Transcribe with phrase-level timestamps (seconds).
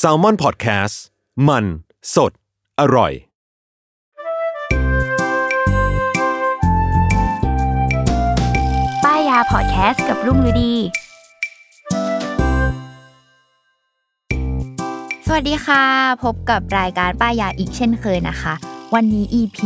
[0.00, 0.96] S a l ม o n PODCAST
[1.48, 1.64] มัน
[2.14, 2.32] สด
[2.80, 3.12] อร่อย
[9.04, 10.72] ป้ายยาพอดแคสต์กับรุ่งฤดี
[15.26, 15.82] สวัสดีค่ะ
[16.24, 18.54] พบกับรายการป้ายยาอีกเช่นเคยนะคะ
[18.94, 19.58] วันนี้ EP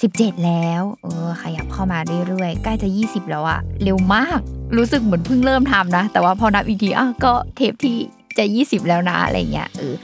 [0.00, 4.38] 17 แล้ว เออ ขยับเข้ามาเรื่อยๆ ใกล้จะ 20 แล้วอะเร็วมาก
[4.76, 7.96] รู้สึกเหมือนเพิ่งเริ่มทำนะ แต่ว่าพอนับอีกทีอะก็เทปที่
[8.38, 9.94] จะ 20 แล้วนะ อะไรเงี้ย เออ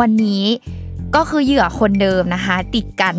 [0.00, 0.44] วันนี้
[1.16, 3.14] ก็คือเหยื่อคนเดิมนะคะ ติดกัน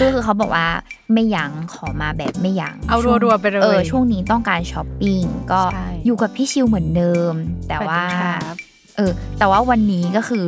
[0.00, 0.66] ก็คือเขาบอกว่า
[1.12, 7.32] ไม่ยั้งขอมาแบบไม่ยั้งเอาช่วงรัวๆไปเลยเออช่วงนี้ต้องการช้อปปิ้งก็ใช่อยู่กับพี่ชิวเหมือนเดิม
[7.68, 8.56] แต่ว่าสสดีครับ
[8.96, 10.46] เออ แต่ว่าวันนี้ก็คือ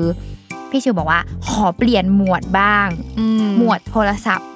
[0.70, 3.26] พี่ชิวบอกว่าขอเปลี่ยนหมวดบ้างอื
[3.58, 4.48] หมวดโทรศัพท์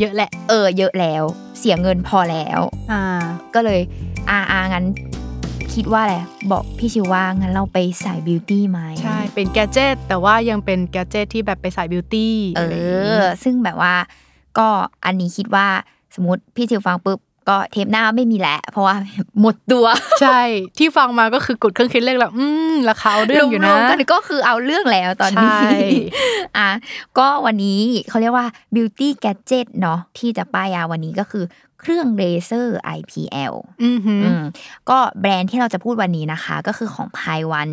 [0.00, 1.22] เยอะแหละเออ เยอะแล้ว
[1.58, 2.60] เสียเงินพอแล้ว
[2.92, 3.02] อ่า
[3.54, 3.80] ก็เลย
[4.30, 4.86] อาอางั้น
[5.74, 6.16] คิดว่าอะไร
[6.52, 13.94] บอกพี่ชิวว่างั้นเราไปสายบิวตี้ไหมใช่เป็นแกดเจิตแต่ว่ายังเป็นแกดเจิตที่แบบไปสายบิวตี้เออะไรอย่างองี้ซึ่งแบบว่า
[14.58, 14.68] ก็
[15.04, 15.66] อันนี้คิดว่า
[16.14, 18.94] สมมติพี่ชิวฟังปุ๊บ ก็เทปหน้าไม่มีแหละเพราะว่า
[19.40, 19.86] หมดตัว
[20.20, 20.40] ใช่
[20.78, 25.70] ที่ฟังมาก็คือกดเครื่องคิดเลขแล้วอืมราคาเอาเรื่องอยู่นะรวมๆกันก็คือเอาเรื่องแล้วตอนนี้ใช่
[26.58, 26.70] อะ
[27.18, 31.44] ก็วันนี้เขาเรียกว่า beauty gadget เนาะที่จะป้ายยาวันนี้ก็คือ
[31.80, 33.54] เครื่องเลเซอร์ IPL
[33.84, 34.42] อือหืออืม
[34.90, 37.68] ก็แบรนด์ที่เราจะพูดวันนี้นะคะ ก็คือของพายวัน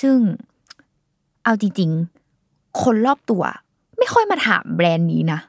[0.00, 0.16] ซึ่ง
[1.44, 3.42] เอาจริงๆ คนรอบตัว
[3.98, 5.40] ไม่ค่อยมาถามแบรนด์นี้นะ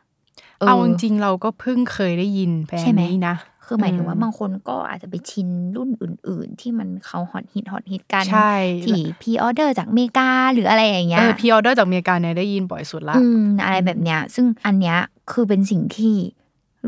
[0.67, 3.35] เอาจริงๆเราก็เพิ่งเคยได้ยินแบรนด์นี้ใช่ไหมนะ
[3.65, 8.53] คือหมายถึงว่าอืมบางคนก็อาจจะไปชินรุ่นอื่น ๆ ที่มันเขาฮอตฮิตฮอตฮิตกันใช่
[8.85, 14.97] ที่ pre-order จากอเมริกาหรืออะไรอย่างเงี้ยเออ pre-order จากอเมริกาเนี่ยได้ยินบ่อยสุดละอืมอะไรแบบเนี้ย ซึ่งอันเนี้ย
[15.31, 16.15] คือเป็นสิ่งที่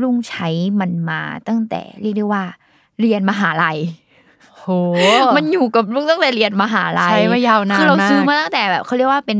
[0.02, 0.48] ลุงใช้
[0.80, 2.44] มันมาตั้งแต่เรียกได้ว่า
[3.00, 3.78] เรียนมหาลัย
[4.56, 4.64] โห
[5.36, 9.38] มันอยู่กับลุงตั้งแต่เรียนมหาลัยใช้มายาวนานคือเราซื้อมากมาตั้งแต่แบบเขาเรียกว่าเป็น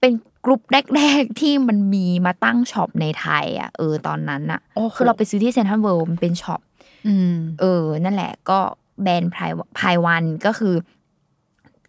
[0.00, 0.12] เป็น
[0.44, 0.60] กลุ่ม
[0.96, 6.60] แรกๆที่มันมีมาตั้งช็อปในไทย อะ เออตอนนั้นอะโอ้โหคือเราไปซื้อที่เซ็นทรัลเวิลด์มันเป็นช็อป
[7.06, 8.58] อืมเออ นั่นแหละ ก็
[9.02, 10.74] แบรนด์พายพายวันก็คือ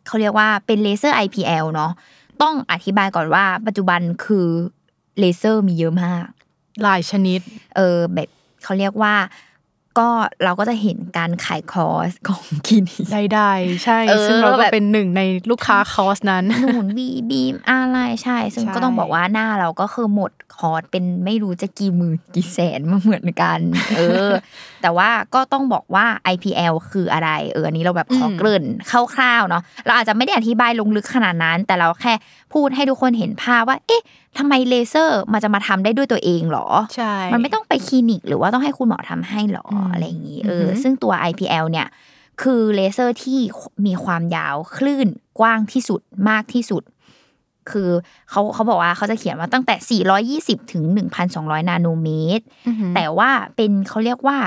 [0.07, 1.91] เขาเรียกว่าเป็นเลเซอร์ IPL เนาะ
[2.41, 4.47] ต้องอธิบายก่อนว่าปัจจุบันคือ
[5.19, 6.25] เลเซอร์มีเยอะมาก
[6.83, 7.39] หลายชนิด
[7.75, 8.29] เออแบบ
[8.63, 9.13] เขาเรียกว่า
[10.00, 10.09] ก็
[10.44, 23.59] เราก็จะเห็นการขายคอร์สของคลินิกได้ๆใช่เออซึ่งเราก็แบบเป็นหนึ่งในลูกค้าคอร์สนั้นหนุน V-Beam อะไรใช่ ซึ่งใช่ก็ต้องบอกว่าหน้าเราก็คือหมดคอร์สเป็นไม่รู้จะกี่หมื่นกี่แสนมาเหมือนกัน
[23.95, 24.31] เออ
[24.81, 32.13] แต่ว่าก็ต้องบอกว่า IPL คืออะไร เอออันนี้เราแบบขอเกริ่นคร่าวๆเนาะเราอาจจะไม่ได้อธิบายลงลึกขนาดนั้น แต่เราแค่
[32.53, 34.01] พูดให้ทุกคนเห็นภาพว่า เอ๊ะ
[34.38, 41.88] ทำไมเลเซอร์มันจะมาทำได้ด้วยตัวเองหรอ ใช่ มันไม่ต้องไปคลินิก หรือว่าต้องให้คุณหมอทำให้หรออืมอะไรอย่างนี้เออืออหือซึ่งตัว IPL เนี่ย
[42.41, 43.40] คือเลเซอร์ที่
[43.85, 45.07] มีความยาวคลื่น
[45.40, 46.84] กว้างที่สุดมากที่สุด
[47.72, 47.90] คือ
[48.29, 49.75] เขาเขาบอกว่าเขาจะเขียนว่าตั้งแต่
[50.57, 50.84] 420 ถึง
[51.28, 54.38] 1,200 นาโนเมตรอือหือแต่ว่าเป็นเขาเรียกว่า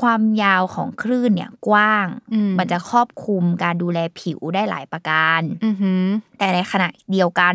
[0.00, 6.04] ความยาวของคลื่นเนี่ยกว้างอืมมันจะครอบคลุมการดูแลผิวได้หลายประการอือหือ
[6.38, 7.54] แต่ในขณะเดียวกัน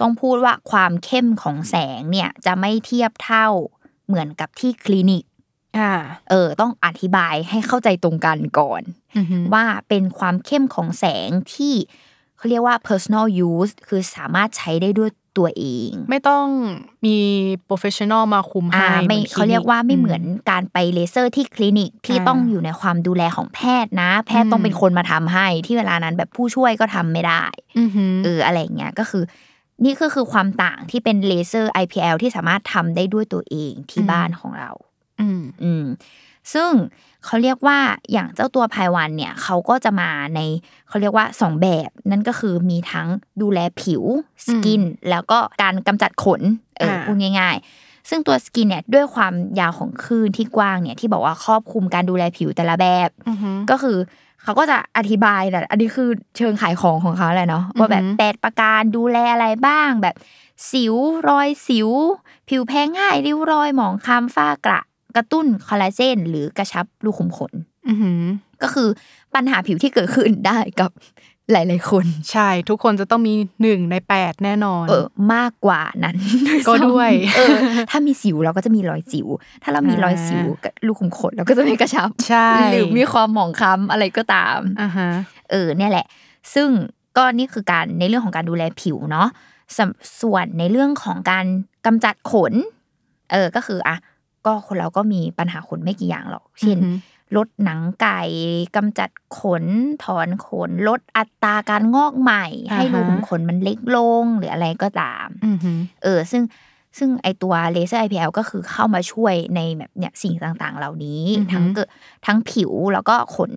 [0.00, 3.46] ต้องพูดว่าความเข้มของแสงเนี่ยจะไม่เทียบเท่า
[4.06, 5.24] เหมือนกับที่คลินิก
[5.78, 5.92] อ่า
[6.30, 8.82] เออ ต้องอธิบายให้เข้าใจตรงกันก่อน
[9.16, 11.74] อือหือว่าเป็นความเข้มของแสงที่
[12.36, 16.46] เขาเรียกว่า personal use คือสามารถใช้ได้ด้วย ตัวเอง ไม่ต้อง
[17.06, 17.16] มี
[17.68, 27.44] professional มาคุมให้อ่าไม่เหมือนคลินิเขาเรียกว่าไม่เหมือนการไปเลเซอร์ที่คลินิกที่อ่าต้องอยู่ในความดูแลของแพทย์นะ แพทย์ต้องอืมเป็นคนมาทำให้ ที่เวลานั้นแบบผู้ช่วยก็ทำไม่ได้
[27.78, 29.24] อือหือเอออะไรอย่างเงี้ยก็คือ
[29.84, 34.70] นี่ก็คือความต่างที่เป็นเลเซอร์ IPL ที่สามารถทำได้ด้วยตัวเองที่บ้านของเรา
[35.20, 35.84] อืมอืม
[36.54, 36.70] ซึ่ง
[37.24, 37.78] เขาเรียกว่า
[38.12, 40.40] อย่างเจ้าตัวภายวันเนี่ยเขาก็จะมาใน
[40.88, 43.08] เขาเรียกว่าสองแบบ นั่นก็คือมีทั้ง
[43.42, 44.02] ดูแลผิว
[44.46, 46.42] skin แล้วก็การกำจัดขน
[46.78, 53.96] เอออ่าพูดง่าย ๆ ซึ่งตัว skin เนี่ยด้วยความยาวของคลื่นที่กว้างเนี่ยที่บอกว่าครอบคลุมการดูแลผิวแต่ละแบบอือหือก็คือ
[54.42, 60.14] เขาก็จะอธิบายแหละอันนี้คือเชิงขายของของเขาแหละเนาะว่าแบบอือหือแปดประการดูแลอะไรบ้างแบบ
[60.70, 60.94] สิว
[61.28, 61.88] รอยสิว
[62.48, 64.80] ผิวแพ้ง่ายริ้วรอยหมองคล้ำฝ้ากระ
[65.16, 67.52] กระตุ้นคอลลาเจนหรือกระชับรูขุมขน
[67.88, 68.22] อือหือ
[68.62, 68.88] ก็คือ
[69.34, 70.90] ปัญหาผิวที่เกิดขึ้นได้กับ
[71.52, 76.16] หลาย ๆ คน ใช่ ทุกคนจะต้องมีหนึ่งในแปดแน่นอน เออ มากกว่านั้น
[76.68, 77.56] ก็ด้วย เออ
[77.90, 79.26] ถ้ามีสิวเราก็จะมีรอยสิว
[79.62, 85.08] ถ้าเรามีรอยสิวกับรูขุมขนเราก็จะไม่กระชับ ใช่ หรือมีความหมองคล้ำอะไรก็ตามอ่าฮะ
[85.50, 86.06] เออ เนี่ยแหละ
[86.54, 86.68] ซึ่ง
[87.16, 89.28] ก็นี่คือการในเรื่องของการดูแลผิวเนาะ
[89.76, 91.46] สำส่วนในเรื่องของการ
[91.86, 92.52] กำจัดขน
[93.32, 93.96] เออ ก็คืออะ
[94.46, 98.22] ก็คนเราก็มีปัญหาขนไม่กี่อย่างหรอก เช่นอือหือลดหนังไก่
[98.76, 99.64] กำจัดขน
[100.04, 102.44] ถอนขน ลดอัตราการงอกใหม่
[102.74, 106.42] ให้รูขุมขนมันเล็กลงหรืออะไรก็ตามอือหือเออ ซึ่ง
[106.98, 111.88] ซึ่งไอตัวเลเซอร์ IPL ก็คือเข้ามาช่วยในแบบเนี่ยสิ่งต่างๆ เหล่านี้อือหือทั้งเกิด
[112.26, 113.52] ทั้งผิวแล้วก็ขน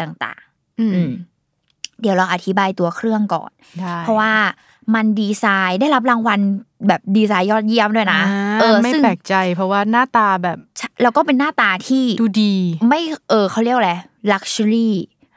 [0.00, 1.12] ต่างๆอืมอืม
[2.00, 4.32] เดี๋ยวเราอธิบายตัวเครื่องก่อนได้เพราะว่า
[4.94, 6.40] มันดีไซน์ได้รับรางวัล
[6.88, 10.58] แบบดีไซน์ยอดเยี่ยมด้วยนะอ่าเออไม่ซึ่งแปลกใจ เพราะว่าหน้าตาแบบ
[11.02, 12.54] แล้วก็เป็นหน้าตาที่ดูดี
[12.88, 13.00] ไม่
[13.30, 13.92] เออเขาเรียกว่าอะไร
[14.32, 14.90] luxury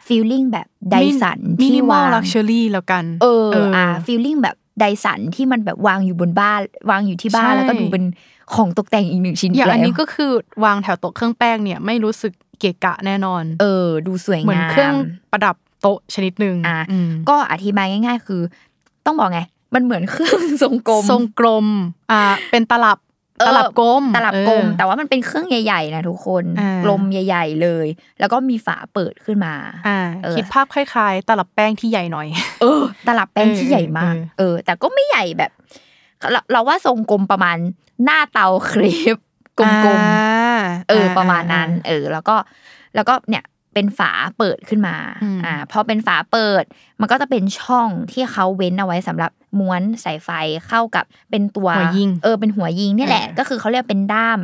[0.08, 6.60] feeling แบบไดสันมิที่มินิมอลลง luxury แล้วกัน เอออ่า feeling แบบ Dyson ที่มันแบบวางอยู่บนบ้าน
[6.90, 8.04] วางอยู่ที่บ้านใช่แล้วก็ดูเป็น
[8.56, 10.32] ของตกแต่งอีกหนึ่งชิ้นอย่างอันแล้วนี้ก็คือ
[10.66, 14.94] วางแถวโต๊ะเครื่องแป้งเนี่ยไม่รู้สึกเกะกะแน่นอน เออ ดูสวยเหมือนงามเครื่อง
[15.32, 18.42] ประดับโต๊ะชนิดหนึ่งอะอืมก็อธิบายง่าย ๆ คือ
[19.06, 19.42] ต้องบอกไง
[19.74, 21.68] มันเหมือนเครื่องทรงกลม ทรงกลม
[22.12, 22.22] อ่า
[22.52, 23.00] เป็นตลับ
[23.40, 27.88] เออตลับกลมตลับกลมเออแต่ว่ามันเป็นเครื่องใหญ่ๆนะทุกคนอ่ากลมใหญ่ ๆ เลย
[28.20, 29.54] แล้วก็มีฝาเปิดขึ้นมา
[29.88, 32.28] อ่าเออคิดภาพคล้ายๆ ตลับแป้งที่ใหญ่หน่อย
[32.62, 35.52] เออ ตลับแป้งที่ใหญ่มาก เออเออแต่ก็ไม่ใหญ่แบบ
[36.32, 37.58] เราเราว่าทรงกลมประมาณ
[38.04, 38.84] หน้าเตาเคร
[39.16, 39.18] ป
[39.60, 42.36] กลมๆอ่าเออ ประมาณนั้น เออ แล้วก็
[42.96, 46.64] แล้วก็เนี่ย เป็นฝาเปิดขึ้นมาอืมอ่าพอเป็นฝาเปิด
[47.00, 50.30] มันก็จะเป็นช่องที่เขาเว้นเอาไว้สำหรับม้วนสายไฟ
[50.68, 54.40] เข้ากับเป็นตัวหัวยิงเออเป็นหัวยิงนี่แหละเออก็คือเขาเรียกเป็นด้าม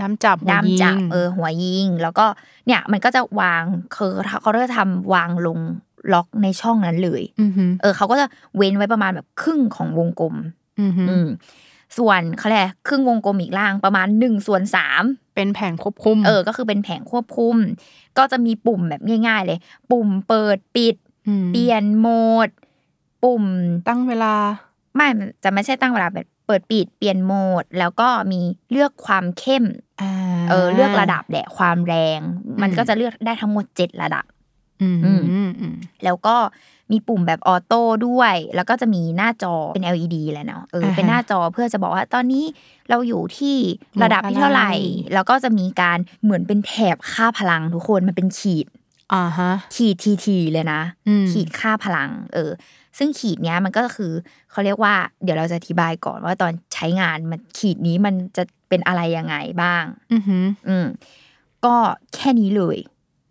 [0.00, 2.26] ด้ามจับหัวด้ามยิงจับเออหัวยิง แล้วก็
[2.66, 3.62] เนี่ยมันก็จะวาง
[3.96, 5.58] คือเขาจะทำวางลง
[6.12, 8.26] ล็อกในช่องนั้นเลยอือหือเออเขาก็จะ
[8.56, 10.34] เว้นไว้ประมาณแบบครึ่งของวงกลม
[10.80, 11.28] อือหืออืม
[11.98, 15.02] ส่วนเขาเรียกอะไรครึ่งวงกลมอีกล่างประมาณหนึ่งส่วนสาม
[15.34, 17.56] เป็นแผงควบคุม เออ ก็คือเป็นแผงควบคุม
[18.18, 19.58] ก็จะมีปุ่มแบบง่าย ๆ เลย
[19.90, 20.96] ปุ่มเปิดปิด
[21.42, 22.08] มเปลี่ยนโหม
[22.46, 22.48] ด
[23.22, 23.44] ปุ่ม
[23.88, 24.34] ตั้งเวลา
[24.96, 28.40] ไม่มันจะไม่ใช่ตั้งเวลาแบบเปิดปิดเปลี่ยนโหมด แล้วก็มี
[28.70, 29.64] เลือกความเข้ม
[30.00, 30.12] อ่า
[30.50, 32.20] เออ เลือกระดับแหละความแรง
[32.60, 34.24] มันอืมก็จะเลือกได้ทั้งหมดเจ็ดระดับ
[34.82, 36.36] อืมอือืมมอืมแล้วก็
[36.92, 42.44] มีปุ่มแบบออโต้ด้วย แล้วก็จะมีหน้าจอเป็น LED แหละเนาะเอออ่าฮะเป็นหน้าจอเพื่อจะบอกว่าตอนนี้
[42.90, 43.56] เราอยู่ที่
[44.02, 44.72] ระดับโหมดอะไรที่เท่าไหร่
[45.14, 48.66] แล้วก็จะมีการเหมือนเป็นแถบค่าพลังทุกคนมันเป็นขีด
[49.14, 52.50] อ่าฮะขีดทีทีเลยนะอืมขีดค่าพลัง เออ
[52.98, 54.12] ซึ่งขีดเนี้ยมันก็คือ
[54.50, 60.86] เขาเรียกว่า เดี๋ยวเราจะอธิบายก่อนว่าตอนใช้งานมันขีดนี้มันจะเป็นอะไรยังไงบ้าง อือหืออืม
[61.64, 61.76] ก็
[62.14, 62.78] แค่นี้เลย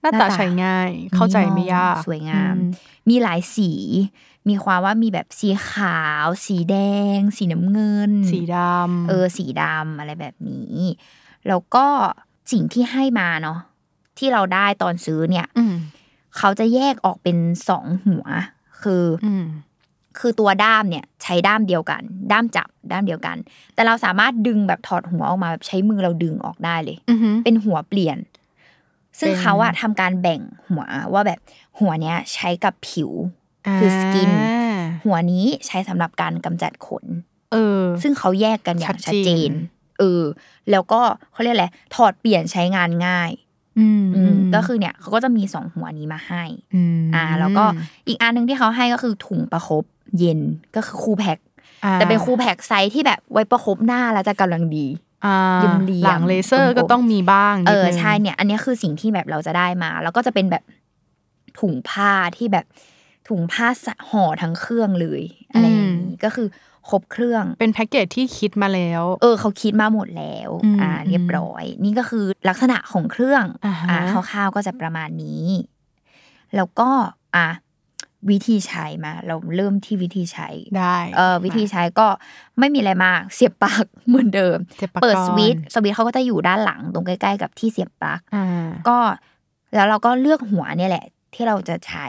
[0.02, 2.64] หน้าหน้าตาตาใช้ง่าย เข้าใจไม่ยาก สวยงามอื
[3.10, 3.72] มีหลายสี
[4.50, 6.78] มีความว่ามีแบบสีขาว สีแด
[7.18, 10.78] ง สีน้ำเงิน สีดำเออสีดำอะไรแบบนี้
[11.48, 11.86] แล้วก็
[12.52, 13.60] สิ่งที่ให้มาเนาะ
[14.18, 15.76] ที่เราได้ตอนซื้อเนี่ยอืม
[16.38, 17.38] เขาจะแยกออกเป็น
[17.70, 18.26] สองหัว
[18.82, 19.46] คืออืม
[20.20, 22.02] คือตัวด้ามเนี่ย ใช้ด้ามเดียวกัน
[22.32, 23.38] ด้ามจับด้ามเดียวกัน
[23.74, 28.18] แต่เราสามารถดึงแบบถอดหัวออกมาแบบใช้มือเราดึงออกได้เลยอือหือเป็นหัวเปลี่ยน
[29.20, 30.84] ซึ่งเป็นเขาอะทำการแบ่งหัว
[31.14, 31.40] ว่าแบบ
[31.80, 33.12] หัวเนี้ยใช้กับผิว
[33.80, 37.06] คือสกินอ่าหัวนี้ใช้สำหรับการกำจัดขน
[37.52, 39.54] เออ ซึ่งเขาแยกกันอย่างชัชัดดเจเจนน
[40.00, 40.24] เออ
[40.72, 43.32] แล้วก็เขาเรียกอะไรถอดเปลี่ยนใช้งานง่าย
[43.80, 46.44] อืมอืมก็คือเนี่ยเขาก็จะมีสองหัวนี้มาให้
[47.00, 47.66] มอ่า แล้วก็
[48.08, 49.84] อีกอันหนึ่งที่เขาให้ก็คือถุงประคบ
[50.18, 50.40] เย็น
[50.76, 51.38] ก็คือ cool pack
[51.86, 60.64] อ่าแต่เป็น cool pack ไซส์ที่แบบไว้ประคบหน้าแล้วจะกำลังดีอ่าเหลี่ยมๆหลังเลเซอร์กลมๆก็ต้องมีบ้างเออนิดนึงใช่เนี่ย อันนี้คือสิ่งที่แบบเราจะได้มา แล้วก็จะเป็นแบบ
[61.60, 62.66] ถุงผ้าที่แบบ
[63.30, 65.22] ถุงผ้าสะห่อทั้งเครื่องเลย
[65.52, 66.48] อะไรอย่างนี้ก็คือ
[66.90, 75.46] ครบเครื่องเป็นแพ็กเกจที่คิดมาแล้ว เออ เขาคิดมาหมดแล้วอืมอ่า เรียบร้อย นี่ก็คือลักษณะของเครื่องอ่าฮะคร่าวๆก็จะประมาณนี้
[76.56, 76.90] แล้วก็
[77.36, 77.48] อะ
[78.30, 82.08] วิธีใช้มา เราเริ่มที่วิธีใช้ได้เออวิธีใช้ก็
[82.60, 88.98] ไม่มีอะไรมาก เสียบปลั๊กเหมือนเดิมเสียบปลั๊กเปิดก่อนสวิตช์สวิตช์เขาก็จะอยู่ด้านหลังตรงใกล้ ๆ กับที่เสียบปลั๊กอ่าก็
[89.76, 92.08] แล้วเราก็เลือกหัวเนี่ยแหละ ที่เราจะใช้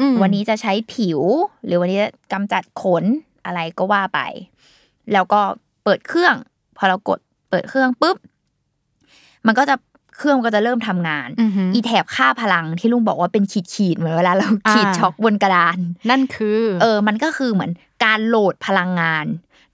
[0.00, 1.20] อืมวันนี้จะใช้ผิว
[1.64, 3.04] หรือวันนี้จะกำจัดขน
[3.46, 4.20] อะไรก็ว่าไป
[5.12, 5.40] แล้วก็
[5.84, 6.34] เปิดเครื่อง
[6.76, 7.18] พอเรากด
[7.50, 8.16] เปิดเครื่องปุ๊บ
[9.46, 9.74] มันก็จะ
[10.20, 15.78] เครื่องก็จะเริ่มทำงานอือหืออีแถบค่าพลังที่ลุงบอกว่าเป็นขีดขีดๆเหมือนเวลาเราขีดอ่าช็อกบนกระดาน
[16.10, 17.70] นั่นคือ เออ มันก็คือเหมือน
[18.04, 19.26] การโหลดพลังงาน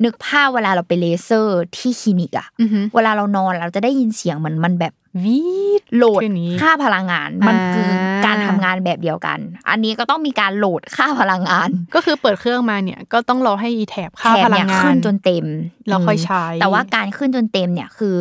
[0.05, 4.93] นึกภาพเวลาเราไปเลเซอร์ที่คลินิกอะอือหือเวลาเรานอนเราจะได้ยินเสียงเหมือนมันแบบ
[5.25, 5.43] วี
[5.83, 7.91] ดโหลดขึ้นนี้ค่าพลังงาน มันอ่าคือ
[8.27, 9.39] การทำงานแบบเดียวกัน
[9.71, 15.47] อันนี้ก็ต้องมีการโหลดค่าพลังงาน ก็คือเปิดเครื่องมาเนี่ย ก็ต้องรอให้อีแถบค่าแถบพลัเนี่งยงานขึ้นจนเต็ม
[15.89, 18.15] แล้วค่อยใช้ แต่ว่าการขึ้นจนเต็มเนี่ยคือ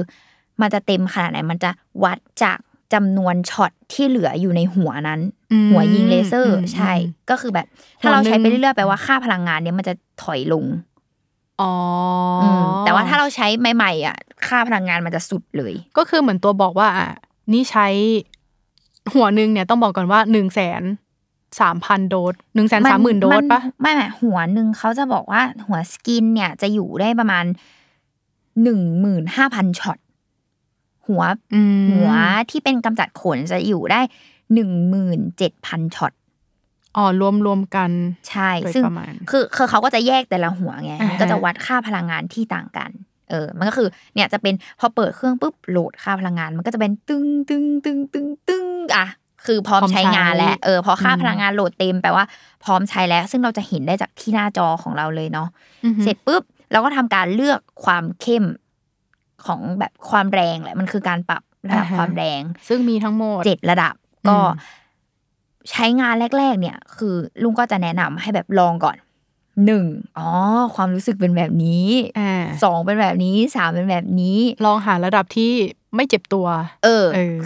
[0.61, 1.71] มันจะเต็มขนาดไหนมันจะ
[2.03, 2.57] วัดจาก
[2.93, 5.21] จำนวนช็อตที่เหลืออยู่ในหัวนั้น
[5.51, 6.93] อืมหัวยิงเลเซอร์อืมใช่
[7.29, 7.67] ก็คือแบบ
[8.01, 9.93] หัถ้าวเราใช้หนึ่ไปงเรื่อยๆแปลว่าค่าพลังงานเนี่ยมันจะ
[10.23, 10.65] ถอยลง
[11.61, 11.73] อ๋อ
[12.41, 17.09] ออืมแต่ว่าถ้าเราใช้ใหม่ๆอะ ค่าพลังงานมันจะสุดเลย ก็คือเหมือนตัวบอกว่าอะ
[17.53, 17.87] นี่ใช้
[19.13, 20.83] หัวหนึ่งเนี่ยต้องบอกก่อนว่าหนึ่งแสน
[21.59, 27.45] สามพันโดสหนึ่งแสนสามหมื่นโดสปะไม่ไม่หัวหนึ่งเขาจะบอกว่าหัว skin เนี่ยจะอยู่ได้ประมาณ
[28.63, 29.97] หนึ่งหมื่นห้าพันช็อต
[31.07, 31.23] หัว
[31.55, 32.11] อืมหัว
[32.51, 34.01] ที่เป็นกำจัดขนจะอยู่ได้
[34.53, 36.13] หนึ่งหมื่นเจ็ดพันช็อต
[36.97, 37.91] อ๋อรวมรวมกัน
[38.29, 42.91] ใช่โดยซึ่งประมาณคือคือเขาก็จะแยกแต่ละหัวไงอ่าฮะมันก็จะวัดค่าพลังงานที่ต่างกัน
[43.29, 49.07] เออ มันก็คือเนี่ยจะเป็นพอเปิดเครื่องปุ๊บโหลดค่าพลังงาน มันก็จะเป็นตึ้งตึ้งตึ้งตึ้งตึ้งอะ
[49.45, 52.25] คือพร้อมใช้งานแล้วเออพอค่าพลังงานโหลดเต็มแปลว่า
[52.63, 55.47] พร้อมใช้แล้ว ซึ่งเราจะเห็นได้จากที่หน้าจอของเราเลยเนาะ
[55.85, 58.45] อือหือเสร็จปุ๊บเราก็ทำการเลือกความเข้ม
[59.45, 63.93] ของแบบความแรงแหละมันคือการปรับระดับอ่าฮะความแรง ซึ่งมีทั้งหมดเจ็ดระดับ
[64.29, 64.83] ก็อืม
[65.71, 68.97] ใช้งานแรก ๆ เนี่ย คือลุงก็จะแนะนำให้แบบลองก่อน
[69.65, 69.85] หนึ่ง
[70.17, 70.29] อ๋อ
[70.75, 71.87] ความรู้สึกเป็นแบบนี้
[72.19, 75.51] อ่าสองเป็นแบบนี้สามเป็นแบบนี้ ลองหาระดับที่
[75.95, 76.47] ไม่เจ็บตัว
[76.83, 77.37] เออเออ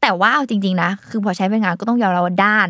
[0.00, 2.68] แต่ว่าเอาจริง ๆ นะ คือพอใช้ไปงานก็ต้องยอมรับว่าด้าน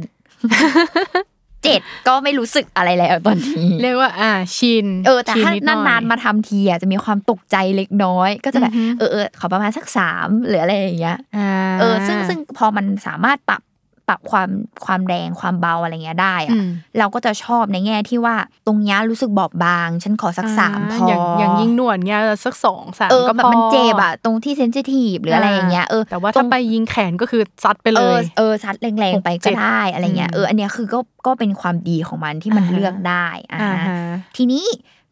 [1.65, 11.51] เจ็ดก็ไม่รู้สึกอะไรแล้วตอนนี้เรียกว่า อ่าชินเออแต่ชิถ้าดหอยนานๆมาทำทีอะจะมีความตกใจเล็กน้อย ก็จะแบบอือฮึเออเออขอประมาณสักสามหรืออะไรอย่างเงี้ยอ่า
[11.81, 13.72] เออซึ่งซึ่งพอมันสามารถปรับป
[14.13, 14.49] รับความ
[14.85, 18.35] ความแรงความเบาอะไรเงี้ยได้อือะมเราก็จะชอบในแง่ที่ว่า
[18.67, 33.99] ตรงเนี้ยรู้สึกบอบบาง ฉันขอสักสามพออย่างอย่างยิงหนวดเงี้ยสักสองสามเออก็แบบพอมันเจ็บอะตรงที่เซนซิทีฟหรืออะไรอย่างเงี้ยเออแต่ว่าตรถ้างไปยิงแขนก็คือซัดไปเอเลอยเออซัดแรงๆไปหกเจ็ก็ดได้อะไรเงี้ยอืมเอออันเนี้ยคือก็ก็เป็นความดีของมันที่มันอ่าฮะเลือกได้อ่าอ่าฮะฮะ
[34.37, 34.65] ทีนี้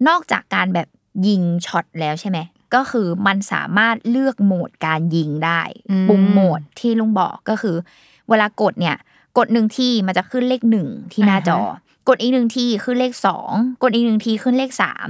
[0.08, 0.88] นอกจากการแบบ
[1.26, 2.38] ยิงช็อตแล้วใช่ไหม
[2.74, 7.76] ก็คือมันสามารถเลือกโหมดการยิงได้อืมปุ่มโหมดที่ลุงบอกก็คือ
[8.30, 8.96] เวลากดเนี่ย
[9.38, 11.58] กดหนึ่งที่มันจะขึ้นเลขหนึ่งที่หน้าจอ
[12.08, 13.50] กดอีกหนึ่งที่ขึ้นเลขสอง
[13.82, 15.06] กดอีกหนึ่งที่ขึ้นเลขสาม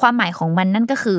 [0.00, 1.18] ความหมายของมันนั่นก็คือ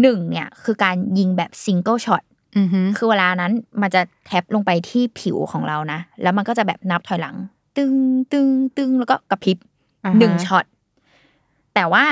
[0.00, 2.22] หนึ่งเนี่ยคือการยิงแบบ single shot
[2.56, 7.36] อือฮึคือเวลานั้นมันจะ tap ลงไปที่ผิวของเรานะ แล้วมันก็จะแบบนับถอยหลัง
[7.76, 7.94] ตึง
[8.32, 9.58] ตึงตึงแล้วก็กระพริบ
[10.04, 10.64] อ่าฮะหนึ่งช็อต
[11.74, 12.04] แต่ว่า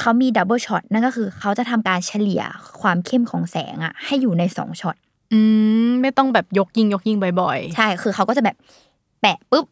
[0.00, 2.42] เขามี double shot นั่นก็คือเขาจะทำการเฉลี่ย
[2.80, 4.96] ความเข้มของแสงอะให้อยู่ในสองช็อต
[5.32, 5.40] อื
[5.88, 8.56] มไม่ต้องแบบยกยิงยกยิงบ่อยใช่คือเขาก็จะแบบ
[9.20, 9.66] แปะปุ๊บ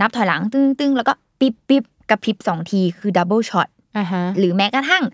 [0.00, 5.04] นับถอยหลังตึงตึงแล้วก็ปิ๊บปิ๊บกระพริบสองทีคือ double shot อ่าฮะหรือแม้กระทั่ง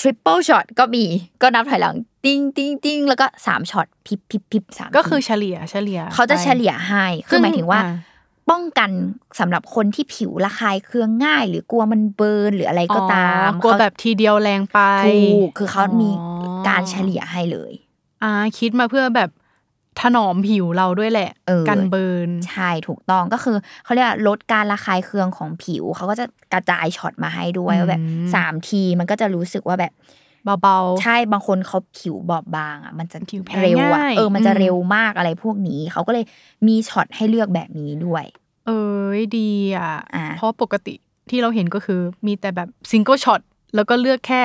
[0.00, 1.04] triple shot ก็มี
[1.42, 7.96] ก็นับถอยหลังติ้งติ้งติ้งแล้วก็สามช็อตพิบพิบพิบสามทีก็คือเฉลี่ยเฉลี่ยเขาจะไปเฉลี่ยให้คือหมายถึงว่าอ่า
[8.50, 8.90] ป้องกัน
[9.40, 17.72] สำหรับคนที่ผิวระคายเคืองง่าย หรือกลัวมัน burn หรืออะไรก็ตามอ๋อกลัวเขาแบบทีเดียวแรงไปถูกคือเขามีอ๋อการเฉลี่ยให้เลย
[18.22, 19.30] อ่าคิดมาเพื่อแบบ
[20.00, 28.02] ถนอมผิวเราด้วยแหละเออกัน burn ใช่ถูกต้องก็คือเขาเรียกว่าลดการระคายเคืองของผิวเขาก็จะกระจายช็อตมาให้ด้วยอืมว่าแบบ
[28.34, 29.92] สามทีมันก็จะรู้สึกว่าแบบ
[30.62, 36.24] เบาใช่บางคนเขาผิวบอบบางอะมันจะผิวแพ้เร็วอะง่ายเออมันจะอืมเร็วมากอะไรพวกนี้เขาก็เลย
[36.66, 38.82] มีช็อตให้เลือกแบบนี้ด้วยๆเอ้
[39.18, 40.94] ยดีอะอ่าเพราะปกติ
[41.30, 43.40] ที่เราเห็นก็คือมีแต่แบบ single shot
[43.74, 44.42] แล้วก็เลือกแค่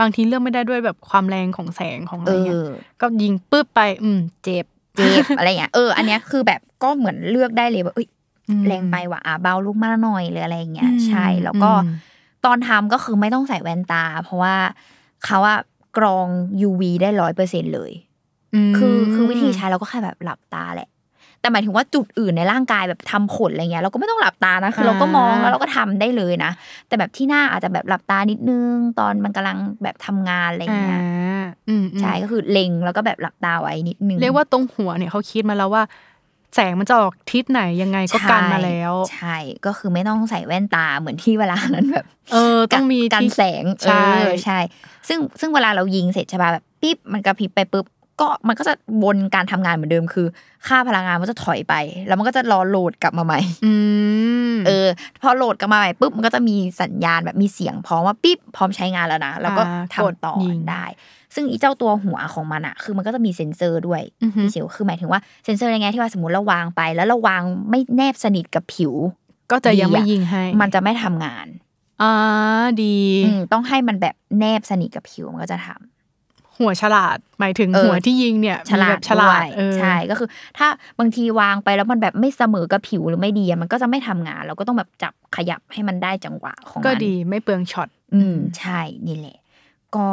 [0.00, 2.66] บางทีเลือกไม่ได้ด้วยแบบความแรงของแสงของอะเอไรเงี้ยอ
[3.00, 4.64] ก็ยิงปึ๊บไป อืม เจ็บ
[4.96, 8.08] เจ็บอะไรเงี้ยเอออันเนี้ยคือแบบก็เหมือนเลือกได้เลยว่าเอ้ย
[8.48, 11.90] อืมแรงไปว่ะอะเบาลูกมาหน่อยหรืออะไรอย่างเงี้ยอืมใช่แล้วก็อืม
[12.44, 14.54] ตอนทำก็คือไม่ต้องใส่แว่นตา เพราะว่า
[15.24, 15.56] เขาว่า
[15.96, 16.26] กรอง
[16.68, 17.92] UV ได้ร้อยเปอร์เซ็นเลย
[18.70, 20.88] มคือคือวิธีใช้เราก็แค่แบบหลับตาแหละ
[21.44, 26.50] แต่หมายถึงว่าจุดอื่นในร่างกายแบบทำขนอะไรเงี้ยเราก็ไม่ต้องหลับตานะคือเราก็มองแล้วเราก็ทำได้เลยนะ
[26.88, 31.04] แต่แบบที่หน้าอาจจะแบบหลับตานิดนึง ตอนมันกำลังแบบทำงานอะไรอ่าเงี้ยอื
[31.42, 35.84] มอืมใช่ก็คือเล็งแล้วก็แบบหลับตาไว้นิดนึงเรียกว่าตรงหัวเนี่ยเขาคิดมาแล้วว่า
[36.54, 39.36] แสงมันจะออกทิศไหนยังไงก็กันมาแล้ว ใช่
[39.66, 44.58] ก็คือไม่ต้องใส่แว่นตาเหมือนที่เวลานั้นแบบ เออ ต้องมีกันที่แสงใช่เออใช่
[45.08, 47.86] ซึ่งซึ่งเวลาเรายิงเสร็จใช่ป่ะแบบปิ๊บมันกระพริบไปปุ๊บ
[48.20, 50.26] ก็มันก็จะวนการทำงานเหมือนเดิมคือ
[50.66, 51.74] ค่าพลังงานมันจะถอยไป
[52.06, 53.72] แล้วมันก็จะรอโหลดกลับมาใหม่อื
[54.52, 54.86] มเออ
[55.22, 60.84] พอโหลดกลับมาใหม่ปุ๊บมันก็จะมีสัญญาณแบบมีเสียงพร้อมว่าปิ๊บพร้อมใช้งานแล้วนะแล้วก็อ่าทำกดต่อยิงได้
[61.34, 68.92] ซึ่งอีเจ้าตัวหัวของมันอะคือมันก็จะมีเซ็นเซอร์ด้วยอือฮึพี่เชลคือหมายถึงว่าเซ็นเซอร์ในแง่ที่ว่าสมมติเราวางไป แล้วเราวางไม่แนบสนิทกับผิว
[69.50, 71.46] ก็จะยังไม่ดีอะยิงให้ มันจะไม่ทำงาน
[72.02, 72.12] อ่า
[72.82, 75.93] ดีอืมต้องให้มันแบบแนบสนิทกับผิวมันก็จะทำ
[76.58, 80.68] หัวฉลาด หมายถึงเออหัวที่ยิงเนี่ยฉมีลาแบดบฉลาดด้วยเออใช่ก็คือ ถ้า
[80.98, 89.38] บางทีวางไปแล้วมันแบบไม่เสมอกับผิวหรือไม่ดีอะมันก็จะไม่ทำงาน เราก็ต้องแบบจับขยับให้มันได้จังหวะของมันก็ดีไม่เปลืองช็อตอืมใช่นี่แหละ
[89.96, 90.06] ก็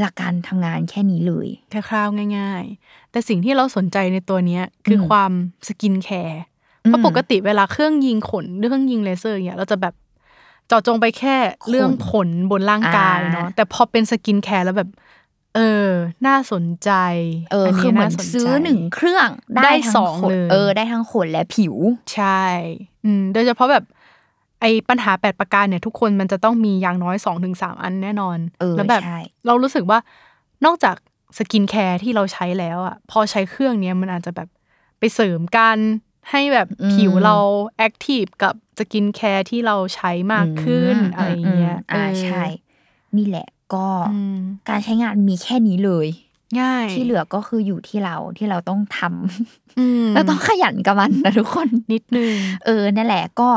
[0.00, 5.32] หลักการทำงานแค่นี้เลยแค่คร่าวๆง่าย ๆ แต่สิ่งที่เราสนใจในตัวเนี้ยคืออมความ
[5.68, 6.42] skincare
[6.82, 9.94] เพราะปกติเวลาเครื่องยิงขนหรือเครื่องยิงเลเซอร์เนี่ยเราจะแบบ
[10.68, 11.36] เจาะจงไปแค่
[11.68, 14.90] เรื่องขนบนร่างกายเนาะแต่พอเป็น skincare แล้วแบบ
[15.56, 15.90] เออ
[16.26, 16.90] น่าสนใจ
[17.52, 21.74] เออ คือเหมือนาสใจซื้อหนึ่งเครื่องได้ได้ทั้งสองผลเลยเออ ได้ทั้งขนและผิว
[22.14, 22.42] ใช่
[23.04, 23.84] อืม โดยเฉพาะแบบ
[24.60, 29.98] ไอ้ปัญหาแปดประการเนี่ย ทุกคนมันจะต้องมีอย่างน้อยสองถึงสามอันแน่นอนเออแล้วแบบใช่เรารู้สึกว่า
[30.64, 30.96] นอกจาก
[31.38, 34.48] skincare ที่เราใช้แล้วอะ พอใช้เครื่องเนี้ยมันอาจจะแบบ
[34.98, 35.78] ไปเสริมกัน
[36.30, 37.36] ให้แบบผิวเรา
[37.76, 42.42] active กับ skincare ที่เราใช้มากขึ้นมอะไรอย่างเงี้ยมอ่าเออใช่
[43.16, 46.06] นี่แหละ ก็อืมการใช้งานมีแค่นี้เลย
[46.60, 52.32] ง่าย ที่เหลือก็คืออยู่ที่เราที่เราต้องทำอืมเราต้องขยันกับมันนะทุกคนนิดนึง
[52.64, 53.48] เออนั่นแหละก็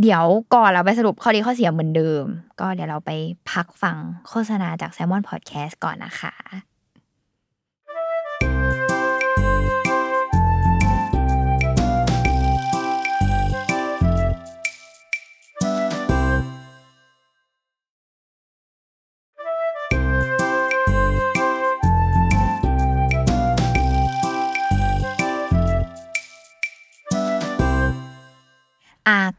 [0.00, 0.24] เดี๋ยว
[0.54, 2.24] ก่อนเราไปสรุปข้อดีข้อเสียเหมือนเดิม
[2.60, 3.10] ก็เดี๋ยวเราไป
[3.50, 3.96] พักฟัง
[4.28, 6.34] โฆษณาจาก s ซ l m o n Podcast ก่อนนะคะ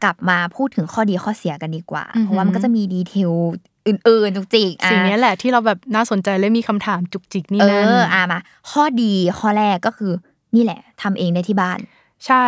[0.02, 3.32] กลับมาพูดถึงข้อดีข้อเสียกันดีกว่าอือหือเพราะว่ามันก็จะมี detail
[3.86, 10.12] อื่นๆจุกจิกอะสิ่งเนี้ยแหละที่เราแบบน่าสนใจและมีคำถามจุกจิกนี่เอนั่นออ่ามาข้อดีข้อแรกก็คือ
[10.54, 11.78] นี่แหละทำเองได้ที่บ้าน
[12.26, 12.46] ใช่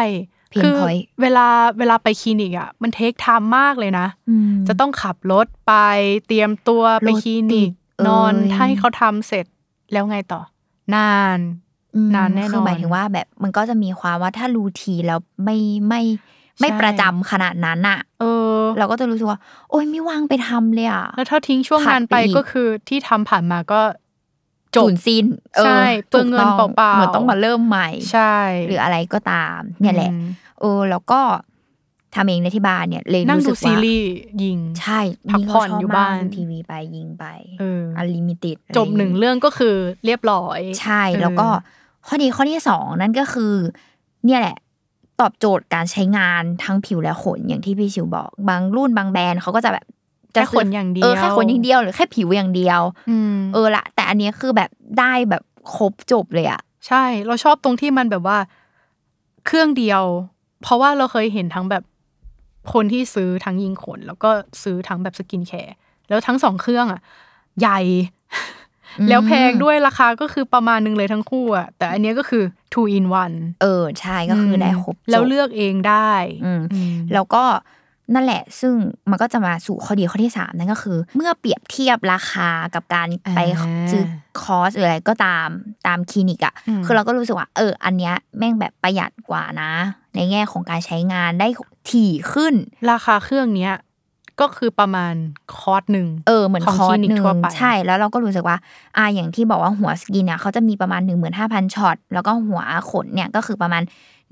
[0.52, 1.46] คือ pain point เวลา
[1.78, 5.74] เวลาไปคลินิกอะมัน take time มากเลยนะอืมจะต้องขับรถไป
[6.26, 9.46] เตรียมตัวไปคลินิกรถติดเอ่ยนอนให้เขาทำเสร็จ
[9.92, 10.40] แล้วไงต่อ
[10.94, 11.38] นาน
[11.94, 16.02] อืมนานแน่นอนคือหมายถึงว่าแบบมันก็จะมีความว่าถ้ารูทีนแล้วไม่ไม่
[16.60, 18.24] ไม่ใช่ประจำขนาดนั้นอะเอ
[18.56, 19.38] อ เราก็จะรู้สึกว่า
[19.70, 23.80] โอ๊ยไม่ว่างไปทำเลยอะแล้วถ้าทิ้งช่วงผัดงานไปไปอีกก็คือที่ทำผ่านมาก็
[24.76, 25.24] จบสูญสิ้น
[25.56, 28.36] เออใช่เปลืองเงินถูกต้เปล่าๆเหมือนต้องมาเริ่มใหม่ ใช่
[28.66, 30.24] หรืออะไรก็ตาม เนี่ยแหละอืม
[30.60, 31.20] เออ แล้วก็
[32.14, 34.12] ทำเองในที่บ้านเนี่ยเลยนั่งรู้ดูสึกซีว่ารีส์
[34.42, 37.24] ยิง ใช่พักผ่อนอยู่บ้านทีวีไปยิงไป
[37.60, 39.74] เออออันลิมิต็ดจบหนึ่งเรื่องก็คือ
[40.06, 41.48] เรียบร้อย ใช่แล้วก็
[42.06, 43.54] ข้อดีข้อที่สองนั่นก็คือ
[44.24, 44.56] เนี่ยแหละ
[45.20, 49.87] ตอบโจทย์การใช้งานทั้งผิวและขนอย่างที่พี่ชิวบอก บางรุ่นบางแบรนด์เขาก็จะแบบ
[50.33, 55.42] แค่ขนอย่างเดียวเออแค่ขนอย่างเดียวหรือแค่ผิวอย่างเดียวอืมเออละแต่อันเนี้ยคือแบบได้แบบ
[55.77, 58.38] ครบจบเลยอะใช่ เราชอบตรงที่มันแบบว่า
[59.46, 60.03] เครื่องเดียว
[60.62, 61.85] เพราะว่าเราเคยเห็นทั้งแบบ
[62.72, 64.31] คนที่ซื้อทั้งยิงขน แล้วก็
[64.62, 65.74] ซื้อทั้งแบบ skincare
[66.09, 67.00] แล้วทั้งสองเครื่องอะ
[67.61, 67.81] ใหญ่
[69.09, 76.12] แล้วแพงด้วยราคาก็คือประมาณนึงเลยทั้งคู่อะแต่อันเนี้ยก็คือ two in one เออใช่ก็คือได้ครบจบแล้วเลือกเองได้
[76.44, 77.44] อืมอืมแล้วก็
[78.14, 78.74] นั่นแหละ ซึ่ง
[79.11, 84.02] มันก็จะมาสู่ข้อดีข้อที่สามนั่นก็คือ เมื่อเปรียบเทียบราคากับการไปอ่าซื้อ
[84.40, 85.48] คอร์สหรืออะไรก็ตาม
[85.87, 89.72] ตามคลินิกอะอืมคือเราก็รู้สึกว่า เออ อันเนี้ยแม่งแบบประหยัดกว่านะ
[90.14, 91.48] ในแง่ของการใช้งานได้
[91.90, 92.54] ถี่ขึ้น
[92.90, 93.72] ราคาเครื่องเนี้ย
[94.40, 95.14] ก็คือประมาณ
[95.55, 98.57] คอร์สหนึ่งเออเหมือนของคอร์สคลินิกทั่วไปใช่แล้วเราก็รู้สึกว่า
[98.97, 103.83] อ่าอย่างที่บอกว่าหัว skin เนี่ยเขาจะมีประมาณหนึ่งหมื่นห้าพันช็อตแล้วก็หัวขนเนี่ยก็คือประมาณ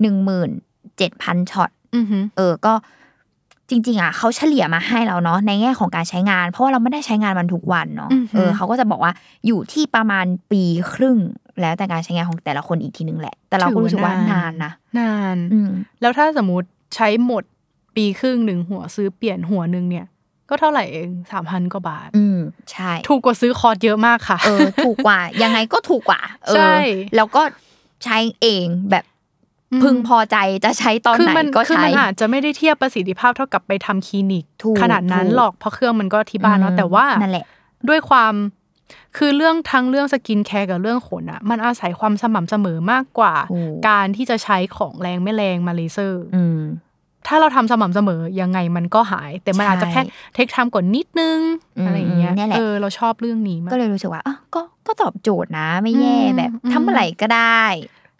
[0.01, 0.49] หนึ่งหมื่น
[0.97, 2.73] เจ็ดพันช็อตอือหือเออก็
[3.69, 9.11] จริง ๆอะเขาเฉลี่ยมาให้เราเนาะในแง่ของการใช้งาน เพราะว่าเราไม่ได้ใช้งานมันทุกวันเนาะอือหือเออเขาก็จะบอกว่า
[9.47, 10.63] อยู่ที่ประมาณปี
[10.93, 11.17] ครึ่ง
[11.61, 17.43] แล้วแต่การใช้งานของแต่ละคนอีกทีนึงแหละ แต่เราก็รู้สึกว่านานนะนานอืมแล้วถ้าสมมติใช้หมด
[17.95, 20.05] ปีครึ่งหนึ่งหัวซื้อเปลี่ยนหัวหนึ่งเนี่ย
[20.49, 22.39] ก็เท่าไหร่เองสามพันกว่าบาท อืม
[22.71, 27.41] ใช่ ถูกกว่าซื้อคอร์สเยอะมากค่ะ เออ ถูกกว่า ยังไงก็ถูกกว่าเอใช่อแล้วก็
[28.03, 29.03] ใช้เองแบบ
[29.71, 37.45] อืมพึงพอใจจะใช้ตอนคือไหนมันก็คือใช้มันอาจจะไม่ได้เทียบประสิทธิภาพเท่ากับไปทำคลินิกถูกขนาดนั้นถูกหรอกเพราะเครื่องมันก็ที่บ้านเนาะอืมแต่ว่านั่นแหละ
[37.89, 38.33] ด้วยความ
[39.17, 46.61] คือเรื่องทั้งเรื่อง skincare กับเรื่องขนอะมันอาศัยความสม่ำเสมอมากกว่าถูกการที่จะใช้ของแรงไม่แรงมาเลเซอร์อืม
[47.27, 50.01] ถ้าเราทำสม่ำเสมอยังไงมันก็หาย แต่มันใช่อาจจะแค่
[50.33, 51.39] เทคไทม์กว่านิดนึง
[51.77, 57.63] อืมอะไรอย่างเงี้ยเนี่ยแหละเออเราชอบเรื่องนี้มากก็เลยรู้สึกว่าอะก็ก็ตอบโจทย์นะไม่แย่อืมแบบอืมทำอะไรก็ได้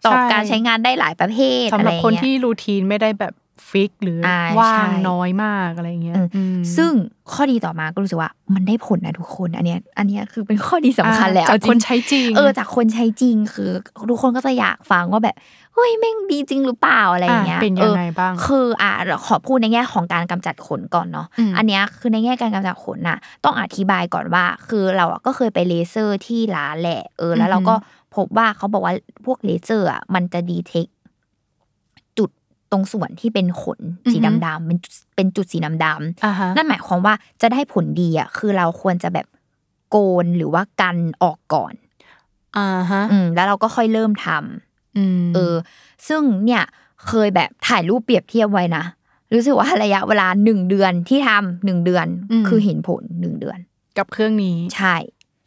[0.06, 3.34] ตอบใช่การใช้งานได้หลายประเภทสำหรับอะไอย่างคนเงี้ยที่รูทีนไม่ได้แบบ
[3.70, 6.92] ฟิกหรืออาว่างใช่น้อยมากอะไรเงี้ยอืมอืมซึ่ง
[7.32, 13.70] ข้อดีต่อมาก็รู้สึกว่ามันได้ผลนะทุกคนอันเนี้ยอันเนี้ยคือเป็นข้อดีสำคัญแหละอ่าจากเอคนใช้จริงเออจากคนใช้จริงคือ
[14.10, 15.36] ทุกคนก็จะอยากฟังว่าแบบ
[15.74, 27.74] เฮ้ยแม่งดีจริงหรือเปล่าอะไรอย่างเงี้ยอะเป็นยังไงบ้างเออคืออะเราขอพูดในแง่ของการกำจัดขนก่อนเนาะอืมอันเนี้ยคือในแง่การกำจัดขนน่ะ ต้องอธิบายก่อนว่า คือเราอะก็เคยไปเลเซอร์ที่ร้านแหละเออ แล้วเราก็
[28.16, 28.94] พบว่าเขาบอกว่า
[29.26, 30.86] พวกเลเซอร์อะมันจะ detect
[32.18, 32.30] จุด
[32.72, 39.26] ตรงส่วนที่เป็นขนสีอือฮึดำๆเป็นจุดเป็นจุดสีดำอ่าฮะๆนั่นหมายความว่าจะได้ผลดีอะคือเราควรจะแบบ
[39.90, 41.74] โกนหรือว่ากันออกก่อน
[42.56, 44.50] อ่าฮะอืมแล้วเราก็ค่อยเริ่มทำอืม
[45.34, 45.54] เออ
[46.08, 46.62] ซึ่งเนี่ย
[47.06, 48.84] เคยแบบถ่ายรูปเปรียบเทียบไว้นะ
[49.32, 52.06] รู้สึกว่าระยะเวลาหนึ่งเดือนที่ทำหนึ่งเดือน
[52.48, 53.58] คือเห็นผลหนึ่งเดือน
[53.98, 54.94] กับเครื่องนี้ใช่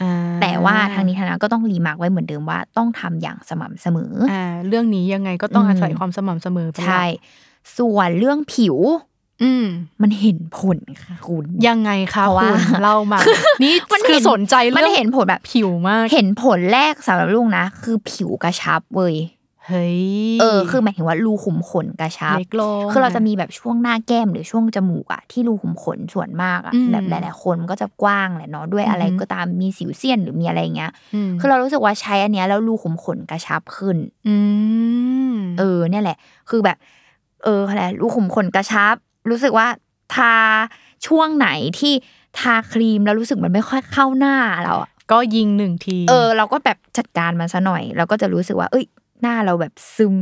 [0.01, 7.05] อ่าแต่ว่าทางนี้ทางนั้นก็ต้องรีมาร์กไว้เหมือนเดิมว่าต้องทำอย่างสม่ำเสมอออ่าเรื่องนี้ยังไงก็ต้องอืมอาศัยความสม่ำเสมอเป็นหลักใช่
[7.77, 8.77] ส่วนเรื่องผิว
[9.43, 9.65] อืม
[10.01, 13.19] มันเห็นผลค่ะคุณยังไงคะเพราะว่าคุณเล่ามา
[13.63, 19.15] นี่มันคืเห็อนสนใจมันเรื่องเห็นผลแบบผิวมาก เห็นผลแรกสำหรับลุงนะคือผิวกระชับเว้ย
[19.67, 19.99] เฮ้ย
[20.41, 30.91] เออ คือหมายถึงว่ารูขุมขนกระชับเล็กลงคือเราจะมีแบบช่วงหน้าแก้มหรือช่วงจมูกอะที่รูขุมขนส่วนมากอะอืมแบบหลายๆคนมันก็จะกว้างแหละเนาะด้วยอะไรอือฮึก็ตามมีสิวเซียนหรือมีอะไรอย่างเงี้ย
[31.27, 34.36] มคือเรารู้สึกว่าใช้อันเนี้ยแล้วรูขุมขนกระชับขึ้นอื
[35.32, 36.17] มเออ เนี่ยแหละ
[36.49, 36.77] คือแบบ
[37.43, 38.95] เอออะไรรูขุมขนกระชับ
[39.30, 39.67] รู้สึกว่า
[40.15, 40.36] ทา
[41.08, 41.49] ช่วงไหน
[41.80, 41.93] ที่
[42.39, 48.86] ทาครีมแล้วรู้สึกมันไม่ค่อยเข้าหน้าเราอะก็ยิงหนึ่งที เออ เราก็แบบจัดการมันซะหน่อย เราก็จะรู้สึกว่า เอ้ย
[49.21, 50.15] หน้าเราแบบซึม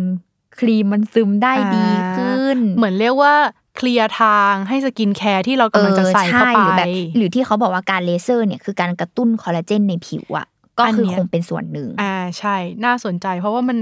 [0.60, 3.34] ครีมมันซึมได้ดีขึ้น เหมือนเรียกว่า
[3.76, 12.56] เคลียร์ทางให้ skincare ที่เรากำลังจะใส่เข้าไปเออช่หรือแบบหรือที่เขาบอกว่าการเลเซอร์เนี่ยคือการกระตุ้นคอลลาเจนในผิวอะก็อันคือเนี้ยคงเป็นส่วนหนึ่ง อ่าใช่
[12.86, 13.78] น่าสนใจ เพราะว่ามัน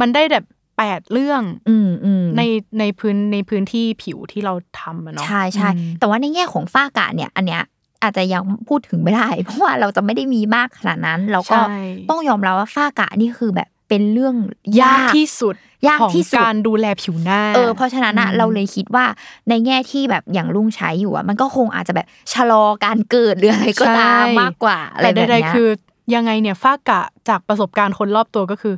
[0.00, 0.44] มันได้แบบ
[0.78, 2.42] แปดเรื่องอืมอืมใน
[2.80, 7.62] ในพื้นในพื้นที่ผิวที่เราทำอะเนาะใช่ใช่อืมแต่ว่าในแง่ของฝ้ากระเนี่ย อันเนี้ย
[8.02, 11.78] อาจจะยังพูดถึงไม่ได้ เพราะว่าเราจะไม่ได้มีมากขนาดนั้นแล้วก็ใช่
[12.10, 14.34] ต้องยอมรับว่าฝ้ากระนี่คือแบบ เป็นเรื่อง
[14.80, 15.54] ยากที่สุด
[15.86, 19.04] ยากของที่สุดการดูแลผิวหน้า เออเพราะฉะนั้นอะอืมเราเลยคิดว่า
[19.48, 25.68] ในแง่ที่แบบอย่างลุงใช้อยู่อะมันก็คงอาจจะแบบชะลอการเกิดหรืออะไรก็ตามใช่มากกว่าอะไรแต่แบบใดเนี้ยๆคือ
[26.14, 28.74] ยังไงเนี่ยฝ้ากระจากประสบการณ์คนรอบตัวก็คือ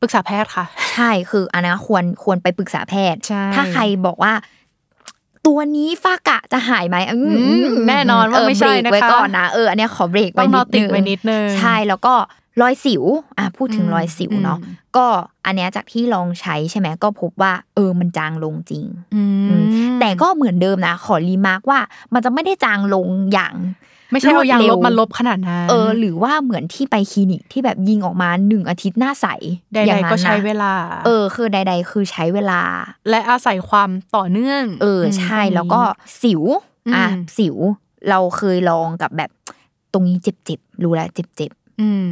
[0.00, 4.32] ปรึกษาแพทย์ค่ะ ใช่คืออันนะควรควรไปปรึกษาแพทย์ใช่ถ้าใครบอกว่า
[5.46, 12.14] ตัวนี้ฝ้ากระจะหายไหมอืมอืมแน่นอนว่าไม่ใช่เบรกไว้นะคะก่อนนะเอออันเนี้ยขอเบรกต้ไว้องนนิอดติกนึงไว้นิดนึงใช่แล้วก็
[12.60, 13.02] รอยสิว
[13.38, 15.06] อะพูดถึงอืมรอยสิวเนาะอืมก็
[15.46, 18.84] อันเนี้ยจากที่ลองใช้ใช่ไหมก็พบว่าเออมันจางลงจริง
[19.14, 19.22] อื
[19.60, 19.62] ม
[20.00, 21.80] แต่ก็เหมือนเดิมนะขอ remark ว่า
[22.12, 23.54] มันจะไม่ได้จางลงอย่าง
[24.12, 30.72] ไม่ใช่อย่างรวดเร็วเอายางลบมาลบขนาดนั้นเออหรือว่าเหมือนที่ไปคลินิกที่แบบยิงออกมาหนึ่งอาทิตย์หน้าใสอย่างนั้นนะใดๆก็ใช้เวลา
[31.04, 32.60] เออ คือใด ๆ คือใช้เวลา
[33.10, 35.80] และอาศัยความต่อเนื่อง เออใช่ตรงนี้แล้วก็
[36.22, 36.42] สิว
[36.94, 37.56] อะอืมสิว
[38.10, 39.30] เราเคยลองกับแบบ
[39.92, 41.61] ตรงนี้เจ็บๆรู้แล้วเจ็บอืมๆ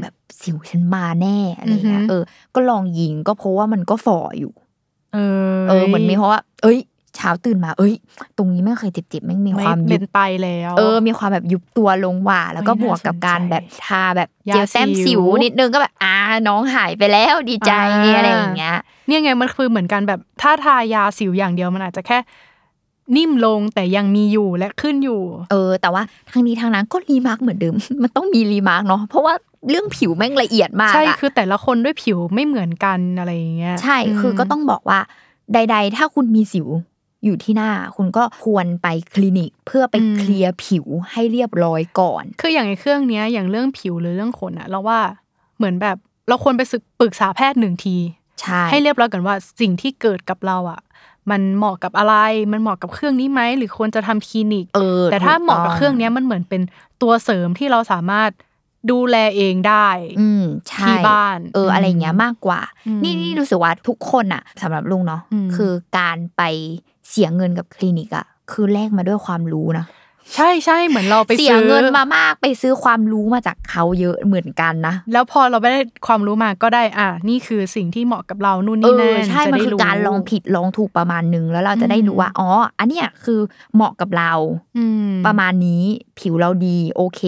[0.02, 2.22] แบบสิวฉันมาแน่อะไรเงี้ยอือหือเออ
[2.54, 4.52] ก็ลองยิงก็เพราะว่ามันก็ฝ่ออยู่
[5.14, 5.18] เอ
[5.56, 6.78] อ เออเหมือนมีเพราะว่า เอ้ย
[7.16, 7.94] เช้าตื่นมา เอ้ย
[8.36, 16.14] ตรงนี้ไม่เคยเจ็บๆไม่งมีความเป็ยุนบไตแล้ว เออ มีความแบบยุบตัวลงว่า แล้วก็เฮ้ยบวกกับการน่าสนใจแบบทาแบบยาเจลแต้มสิสิววนิดนึงก็แบบอ่า
[16.48, 22.18] น้องหายไปแล้วดีใจอ่าอะไรอย่างเงี้ย เนี่ยไงมันคือเหมือนกันแบบถ้าทายาสิวอย่างเดียวมันอาจจะแค่
[23.16, 25.20] นิ่มลงแต่ยังมีอยู่และขึ้นอยู่
[25.50, 29.34] เออ แต่ว่าทางนี้ทางนั้นก็รีมาร์กเหมือนเดิม มันต้องมี remark เนาะเพราะว่า
[29.70, 35.00] เรื่องผิวแม่งละเอียดมากใช่อะคือแต่ละคนด้วยผิวไม่เหมือนกันอะไรอย่างเงี้ยใช่คือก็ต้องบอกว่า
[35.54, 36.68] ใด ๆ ถ้าคุณมีสิว
[37.24, 45.00] อยู่ที่หน้าคุณก็ควรไปคลินิกเพื่อไปเคลียร์ผิวให้เรียบร้อยก่อน คืออย่างไอ้เครื่องเนี้ยอย่างเรื่องผิวหรือเรื่องขนอะเราว่า
[45.56, 45.96] เหมือนแบบ
[46.28, 47.96] เราควรไปศึกปรึกษาแพทย์หนึ่งที
[48.40, 50.80] ใช่ให้เรียบร้อยกันว่าสิ่งที่เกิดกับเราอะ
[51.30, 52.14] มันเหมาะกับอะไร
[52.52, 56.62] มันเหมาะกับเครื่องนี้ไหมหรือควรจะทำคลินิกเออถูกต้องแต่ถ้าเหมาะกับเครื่องเนี้ยมันเหมือนเป็น
[57.02, 58.30] ตัวเสริมที่เราสามารถ
[58.90, 59.88] ดูแลเองได้
[60.20, 66.42] อืมใช่ที่บ้าน เอออะไรอย่างเงี้ยมากกว่าอืมนี่นี่รู้สึกว่าทุกคนอะสำหรับลุงเนาะอืมคือการไป
[67.08, 69.84] เสียเงินกับคลินิกอะคือแลกมาด้วยความรู้นะ
[70.36, 83.40] ใช่ใช่เหมือนเราไปเสียซื้อเงินมามากไปซื้อความรู้มาจากเขาเยอะเหมือนกันนะ แล้วพอเราไปได้ความรู้มาก็ได้ อะนี่คือสิ่งที่เหมาะกับเรานู่นเอนี่อนั่นใช่จะมันได้คือการลองผิดลองถูกประมาณนึงแล้วเราจะได้รู้อืมว่าอ๋ออันเนี้ยคือ
[83.74, 84.32] เหมาะกับเรา
[84.78, 85.82] อืมประมาณนี้
[86.18, 87.20] ผิวเราดีโอเค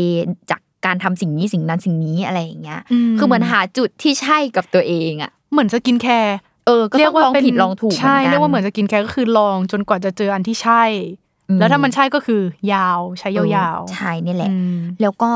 [0.50, 11.21] จากการทำสิ่งนี้สิ่งนั้นสิ่งนี้อะไรอย่างเงี้ยอืมคือเหมือนหาจุดที่ใช่กับตัวเองอะ เหมือนสกินแคร์เออก็ต้องลองผิดลองถูกใช่หมืนกันเรียกว่าเหมือนสกินแคร์ก็คือลองจนกว่าจะเจออันที่ใช่อืม
[11.59, 13.45] แล้วถ้ามันใช่ก็คือยาวใช้ยา
[13.79, 15.31] วๆใช่นี่แหละอืมแล้วก็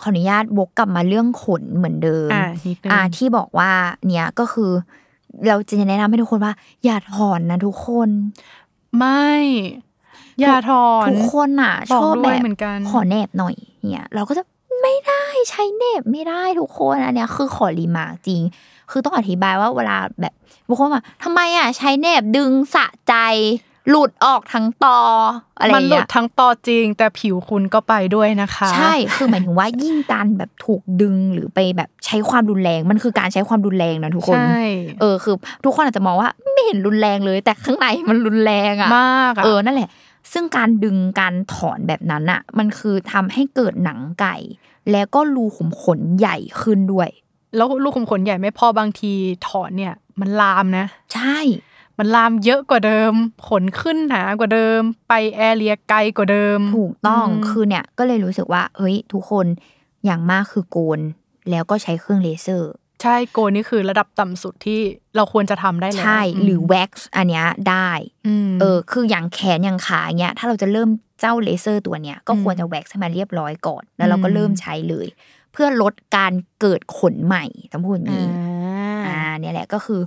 [0.00, 3.70] ขออนุญาตวกกลับมาเรื่องขนเหมือนเดิมอ่ะนิดนึงอ่าที่บอกว่า
[4.06, 4.70] เนี่ยก็คือ
[5.46, 8.08] เราจะแนะนำให้ทุกคนว่า อย่าถอนนะทุกคน
[8.98, 9.30] ไม่
[10.40, 13.54] อย่าถอนทุกคนอะบชอกอบด้แบวยบเหมือนกันขอแนบหน่อย
[13.90, 14.44] เนี่ยเราก็จะ
[14.82, 18.42] ไม่ได้ใช้แนบไม่ได้ทุกคนอันเนี้ยคือขอรีมาร์คจริง
[18.90, 20.34] คือต้องอธิบายว่าเวลาแบบ
[20.66, 23.14] บางคนว่าทำไมอะใช้แนบดึงสะใจ
[23.90, 24.98] หลุดออกทั้งตอ
[25.60, 34.62] อะไรอมันย่างหลุเงี้ดยทั้งตอจริง แต่ผิวคุณก็ไปด้วยนะคะ ใช่คือหมายถึงว่ายิ่งการแบบถูกดึงหรือไปแบบใช้ความรุนแรงมันคือการใช้ความรุนแรงนะทุกคนใช่
[35.00, 39.90] เออคือ ทุกคนอาจจะมองว่าไม่เห็นรุนแรงเลย แต่ข้างในมันรุนแรงอะมากอะเออนั่นแหละ
[40.32, 44.36] ซึ่งการดึงการถอนแบบนั้นอะ มันคือทำให้เกิดหนังไก่
[44.92, 47.08] แล้วก็รูขุมขนใหญ่ขึ้นด้วย
[47.56, 49.12] แล้วลูกขุมขนใหญ่ไม่พอบางที
[49.48, 51.38] ถอนเนี่ย มันลามนะ ใช่
[51.98, 53.12] มันลามเยอะกว่าเดิม
[53.48, 59.46] ขนขึ้นหนากว่าเดิม ไปแอเรียไกลกว่าเดิม ถูกต้องมคือเนี่ยก็เลยรู้สึกว่า เฮ้ย ทุกคน
[60.04, 61.00] อย่างมากคือโกน
[61.50, 64.80] แล้วก็ใช้เครื่องเลเซอร์ ใช่โกนนี่คือระดับต่ำสุดที่
[65.16, 67.90] เราควรจะทำได้แล้วใช่หรือแว็กซ์อันเนี้ยได้
[68.48, 70.88] มเออ คืออย่างแขนอย่างขาเนี้ยถ้าเราจะเริ่ม
[71.20, 75.06] เจ้าเลเซอร์ตัวเนี้ยก็อืมควรจะแว็กซ์ให้มันเรียบร้อยก่อน แล้วเราก็อืมเริ่มใช้เลย
[75.52, 78.34] เพื่อลดการเกิดขนใหม่ต้องพูดอย่างนี้อ่า
[79.06, 80.00] อ่าเนี่ยแหละก็คือ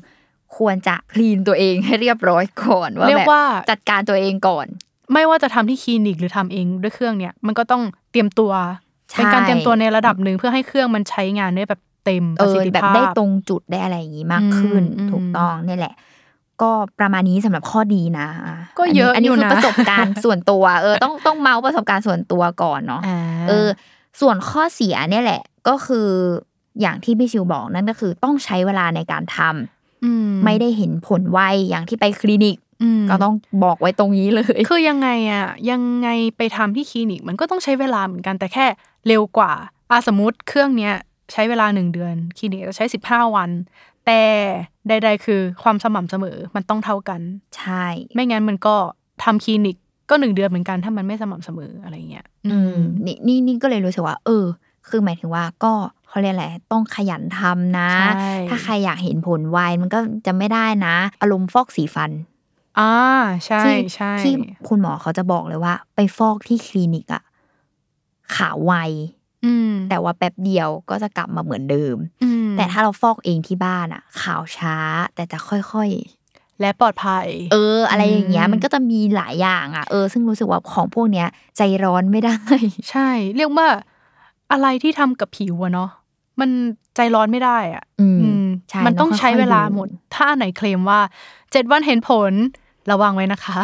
[0.58, 4.66] ควรจะคลีนตัวเองให้เรียบร้อยก่อนว่าเรียกว่าแบบว่าจัดการตัวเองก่อน
[5.14, 8.52] ไม่ว่าจะทำที่คลินิกหรือทำเองด้วยเครื่องเนี่ย มันก็ต้องเตรียมตัว
[9.12, 15.94] ใช่เป็นการเตรียมตัวในระดับหนึ่งเพื่อให้เครื่องมันใช้งานได้แบบเต็มปเอระสิอทธิแบบภาพได้ตรงจุดได้อะไรอย่างงี้มากขึ้นอืมถูกต้องนี่แหละ
[16.62, 23.68] ก็ประมาณนี้สำหรับข้อดีนะะก็เยอะนนี้อยู่คืนะประสบการณ์ส่วนตัว เออต้องต้องเมาส์ประสบการณ์ส่วนตัวก่อนเนาะอ่าเออ
[24.22, 26.10] ส่วนข้อเสียเนี่ยแหละ ก็คือ
[26.82, 29.75] อย่างที่พี่ชิวบอกนั่นก็คือต้องใช้เวลาในการทำอื
[30.46, 38.66] ไม่ได้เห็นผลไวอย่างที่ไปคลินิกอืมก็ต้องบอกไว้ตรงนี้เลย คือยังไงอะยังไงไปทำที่คลินิก มันก็ต้องใช้เวลาเหมือนกันแต่แค่
[39.08, 39.52] เร็วกว่า
[39.90, 40.94] อะสมมติเครื่องเนี้ย
[41.32, 43.50] ใช้เวลาหนึ่งเดือนคลินิกจะใช้สิบห้าวัน
[44.06, 44.22] แต่
[44.88, 47.22] ใด ๆ คือความสม่ำเสมอมันต้องเท่ากัน
[47.58, 48.76] ใช่ ไม่งั้นมันก็
[49.24, 49.78] ทำคลินิก
[50.10, 54.46] ก็หนึ่งเดือนเหมือนกันถ้ามันไม่สม่ำเสมออะไรเงี้ย อืมนี่นี่นี่ก็เลยรู้สึกว่า เออ
[54.88, 55.74] คือหมายถึงว่าก็
[56.16, 62.12] เขาเรียกอะไรต้องขยันทำนะใช่ถ้าใครอยากเห็นผลไวมันก็จะไม่ได้นะ อารมณ์ฟอกสีฟัน
[62.80, 62.94] อ่า
[63.46, 64.34] ใช่ที่ใช่ที่
[64.68, 67.24] คุณหมอเขาจะบอกเลยว่า ไปฟอกที่คลินิกอะ
[68.36, 68.74] ขาวไว
[69.46, 74.76] อืมแต่ว่าแป๊บเดียวก็จะกลับมาเหมือนเดิมอืมแต่ถ้าเราฟอกเองที่บ้านอะขาวช้า
[75.16, 75.92] แต่จะค่อย
[76.62, 82.38] และปลอดภัยๆเออ อะไรอย่างเงี้ยอืมมันก็จะมีหลายอย่างอะเออซึ่งรู้สึกว่าของพวกเนี้ย ใจร้อนไม่ได้
[82.90, 83.68] ใช่ เรียกว่า
[84.52, 85.90] อะไรที่ทำกับผิวอะเนาะ
[86.40, 86.50] มัน
[86.96, 91.00] ใจร้อนไม่ได้อะอืมอืมใช่มันต้องใช้เวลาต้องค่อยๆดูหมด ถ้าอันไหนเคลมว่า
[91.52, 92.34] เจ็ดวันเห็นผล
[92.92, 93.60] ระวังไว้นะคะ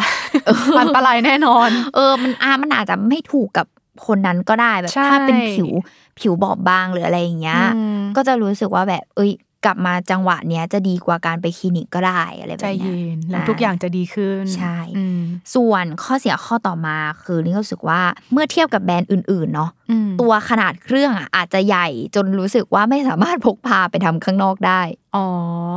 [0.80, 3.66] อันตรายแน่นอน เออ มันอามันอาจจะไม่ถูกกับ
[4.06, 5.70] คนนั้นก็ได้แบบใช่ถ้าเป็นผิว
[6.18, 9.30] ผิวบอบบางหรืออะไรอย่างเงี้ยอืมก็จะรู้สึกว่าแบบ เอ้ย
[9.64, 15.20] กลับมาจังหวะเนี้ยจะดีกว่าการไปคลินิกก็ได้อะไรแบใจบเนี้ยเย็นแล้วทุกอย่างจะดีขึ้นใช่อืม
[15.54, 18.00] ส่วนข้อเสียข้อต่อมาคือลิงรู้สึกว่า
[18.32, 24.80] เมื่อเทียบกับแบรนด์อื่นๆเนาะอืมตัวขนาดเครื่องอะอาจจะใหญ่จนรู้สึกว่าไม่สามารถพกพาไปทำข้างนอกได้
[25.16, 25.26] อ๋อ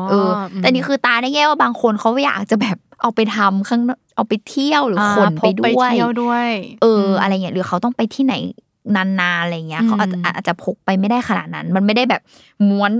[0.10, 6.50] เออ แต่นี่คือตาในแง่ว่าบางคนเขาอยากจะแบบเอาไปทำข้างนอกเอาไปเที่ยวหรืออาขนไปพกด้วยเที่ยวด้วย
[6.82, 8.36] เออ อะไรเงี้ยหรือเขาต้องไปที่ไหน
[8.96, 12.22] นานๆอะไรเงี้ยอืมเขาอาจจะอาจจะพกไปไม่ได้ขนาดนั้น มันไม่ได้แบบ
[12.70, 12.92] ม้วน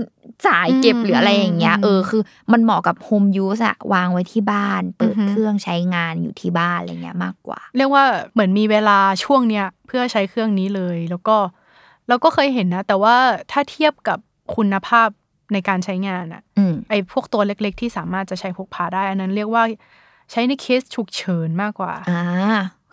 [0.46, 2.22] สายเก็บอืมหรืออะไรอย่างเงี้ยอืมเออคือ
[2.52, 11.36] มันเหมาะกับโฮมยูสอะวางไว้ที่บ้าน เปิดอือฮึเครื่องใช้งานอยู่ที่บ้านอะไรเงี้ยมากกว่า เรียกว่าเหมือนมีเวลาช่วงเนี้ยเพื่อใช้เครื่องนี้เลย แล้วก็
[12.08, 13.16] เราก็เคยเห็นนะ แต่ว่า
[13.50, 14.18] ถ้าเทียบกับ
[14.56, 15.08] คุณภาพ
[15.52, 19.62] ในการใช้งานอะอืมไอ้พวกตัวเล็ก ๆ ที่สามารถจะใช้พกพาได้ อันนั้นเรียกว่า
[20.32, 22.22] ใช้ในเคสฉุกเฉินมากกว่าอ่า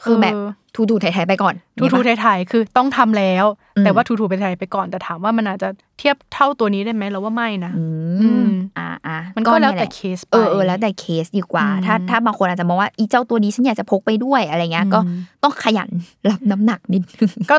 [0.03, 3.45] คือแบบเออทูทูไทยๆไปก่อนทูทูเนี่ยปะไทยๆคือต้องทำแล้ว
[3.77, 7.85] อืมแต่ว่าทูทูไปไทยไปก่อนแต่ถามว่ามันอาจจะเทียบเท่าตัวนี้ได้ไหมเราว่าไม่นะอื
[8.21, 15.89] อืมมอ่าอ่ามัมันก็แล้วแต่เคสไปเออเออแล้วแต่เคสดีกว่าอืมถ้าถ้าบางคนอาจจะมองว่าอีเจ้าตัวนี้ฉันอยากจะพกไปด้วยอะไรเงี้ยก็อืมต้องขยัน
[16.29, 17.57] รับน้ำหนักนิดนึงก็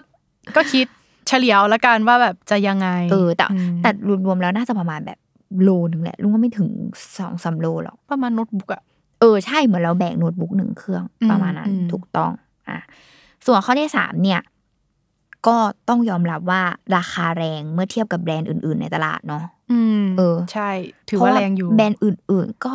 [0.56, 0.86] ก็คิด
[1.28, 3.90] เฉลียวละกันว่าแบบจะยังไง เออ แต่มแต่
[4.26, 5.18] รวมๆแล้วน่าจะประมาณแบบ
[5.62, 6.68] โลนึงแหละลุงว่าไม่ถึง
[7.18, 8.82] สองสามโลหรอกประมาณโน้ตบุ๊กอะ
[9.20, 12.30] เออใช่เหมือนเราแบกโน้ตบุ๊กหนึ่งเครื่องอืมประมาณนั้นอืมถูกต้อง
[12.68, 12.78] อะ
[13.46, 14.40] ส่วนข้อที่สามเนี่ย
[15.46, 15.56] ก็
[15.88, 16.62] ต้องยอมรับว่า
[16.96, 20.70] ราคาแรงเมื่อเทียบกับแบรนด์อื่น ๆ ในตลาดเนาะอืมเออ ใช่
[21.08, 22.72] ถือว่าแรงอยู่เพะแบรนด์อื่น ๆ ก็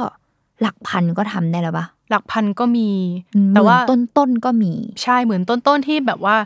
[0.62, 2.90] หลักพันก็ทำได้แล้วปะหลักพันก็มี
[3.34, 4.74] หมื่นแต่ว่าต้นๆก็มี
[5.04, 6.38] ใช่เหมือนต้นๆที่แบบว่า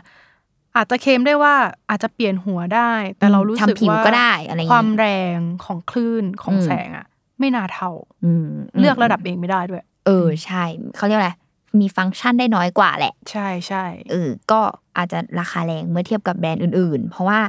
[0.76, 1.54] อาจจะเคลมได้ว่า
[1.88, 7.06] อาจจะเปลี่ยนหัวได้ แต่เรารู้สึกทำผิวว่าก็ได้อะไรอย่างคงี้วามแรงของคลื่นของอืมแสงอะ
[7.38, 7.90] ไม่น่าเท่า
[8.24, 8.48] อืม
[8.80, 10.64] เลือกระดับเองไม่ได้ด้วย เออใช่
[10.96, 11.30] เขาเรียกอะไร
[11.80, 14.60] มีฟังก์ชันได้น้อยกว่าแหละ ใช่ใช่เออก็
[14.96, 17.40] อาจจะราคาแรงเมื่อเทียบกับแบรนด์อื่น ๆ เพราะว่า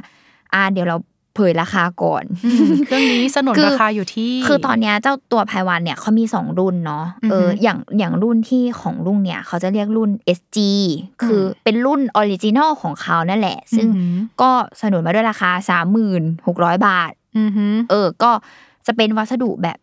[0.54, 0.96] อ่าเดี๋ยวเรา
[1.34, 10.58] เผยราคาก่อนอืมเครื่องนี้สนนคือราคาอยู่ที่ คือตอนเนี้ยเจ้าตัวไพวันเนี่ยเขามีสองรุ่นเนาะอือฮึเอออย่างอย่างรุ่นที่ของรุ่นเนี่ยเขาจะเรียกรุ่น SG
[11.22, 18.32] คืออมเป็นรุ่น original ของเขานั่นแหละ ซึ่งอือหือก็สนนมาด้วยราคาสามหมื่นหกร้อยบาทอือหือเออก็
[18.86, 19.78] จะเป็นวัสดุแบบ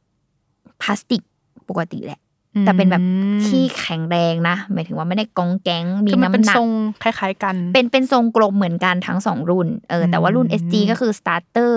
[0.81, 1.21] พลาสติก
[1.69, 2.19] ปกติแหละ
[2.61, 3.03] แต่เป็นแบบ
[3.47, 6.69] ที่แข็งแรงนะหมายถึงว่าไม่ได้กองแก๊งมีคือมันเป็นน้ำหนักทรง
[7.03, 11.73] คล้ายๆกัน เป็นเป็นทรงกลมเหมือนกันทั้งสองรุ่นเออแต่ว่ารุ่นอืม SG ก็คือ starter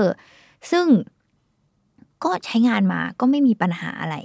[0.71, 0.87] ซึ่ง
[2.25, 4.17] ก็ใช้งานมาก็ไม่มีปัญหาอะไร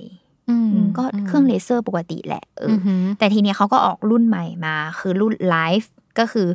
[0.49, 5.87] อืมก็เครื่องเลเซอร์ปกติแหละเอออืออหือแต่ทีเนี้ยเขาก็ออกรุ่นใหม่มา คือรุ่น Life
[6.19, 6.47] ก็คือ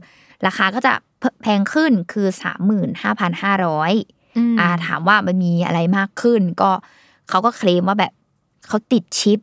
[0.47, 0.93] ราคาก็จะ
[1.43, 4.16] แพงขึ้นคือสามหมื่นห้าพันห้าร้อยม
[4.61, 6.71] อ่าถามว่ามันมีอะไรมากขึ้น ก็
[7.29, 8.13] เขาก็เคลมว่าแบบ
[8.69, 9.41] เขาติดชิป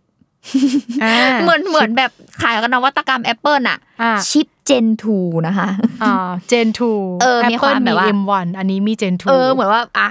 [1.03, 5.69] อ่าเหมือนเหมือนแบบขายกันนวัตกรรม Apple อะอ่าชิป Gen 2นะคะ
[6.03, 10.09] อ่า Gen 2เออมีความแบบว่า M1 อันนี้มี Gen 2เออเหมือนว่าอะ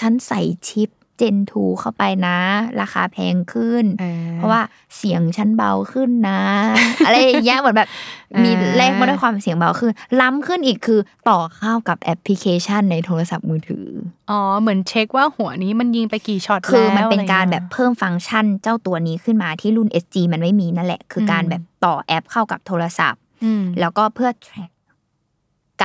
[0.00, 0.88] ฉันใส่ชิป
[1.20, 2.38] Gen 2 เข้าไปนะ
[2.80, 4.62] ราคาแพงขึ้นออเพราะว่า
[4.96, 6.40] เสียงฉันเบาขึ้นนะ
[7.06, 7.88] อะไรอย่างเงี้ยเหมือนแบบ
[8.42, 13.86] มีอ่าแลกมาด้วยความเสียงเบาขึ้น ล้ำขึ้นอีกคือต่อเข้ากับแอปพลิเคชันในโทรศัพท์มือถือ
[14.30, 24.70] อ๋อ เหมือนเช็คว่าหัวนี้มันยิงไปกี่ช็อตคือมันแล้วเป็นการอะแบไงี้บยเพิ่มฟังก์ชันเจ้าตัวนี้ขึ้นมาที่รุ่น SG มันไม่มีนั่นแหละ คือการอืมแบบต่อแอปเข้ากับโทรศัพท์อืมแล้วก็เพื่อ track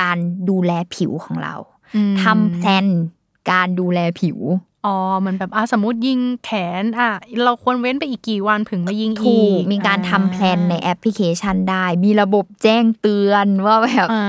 [0.00, 0.18] การ
[0.50, 1.54] ดูแลผิวของเรา
[1.96, 2.86] อืมทำแพลน
[3.52, 4.38] การดูแลผิว
[4.86, 6.50] อ๋อเหมือนแบบอะสมมติยิงแข
[6.82, 7.10] นอะ
[7.44, 14.24] เราควรเว้นไปอีกกี่วันถึงมายิงถูอีกกมีการอ่ทำแพลนในแอปพลิเคชันได้ มีระบบแจ้งเตือนว่าแบบอ่า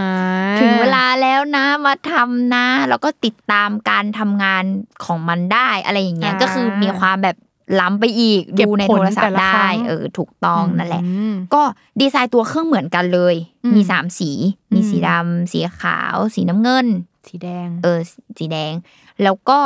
[0.59, 4.63] ถึงเวลาแล้วนะมาทำนะ แล้วก็ติดตามการทำงาน
[5.05, 7.37] ของมันได้อะไรอย่างเงี้ยอ่าก็คือมีความแบบ
[7.79, 11.63] ล้ำไปอีกเก็บดูในผลโทรศัพแต่ท์ละครั้ได้งเออถูกต้องนั่นแหละอืมก็
[12.01, 14.31] ดีไซน์ตัวเครื่องเหมือนกันเลยอืมมีสามสี
[14.73, 16.87] มีอืมสีดำสีขาว สีน้ำเงิน
[17.27, 17.99] สีแดง เออ
[18.37, 18.73] สีแดง
[19.23, 19.59] แล้วก็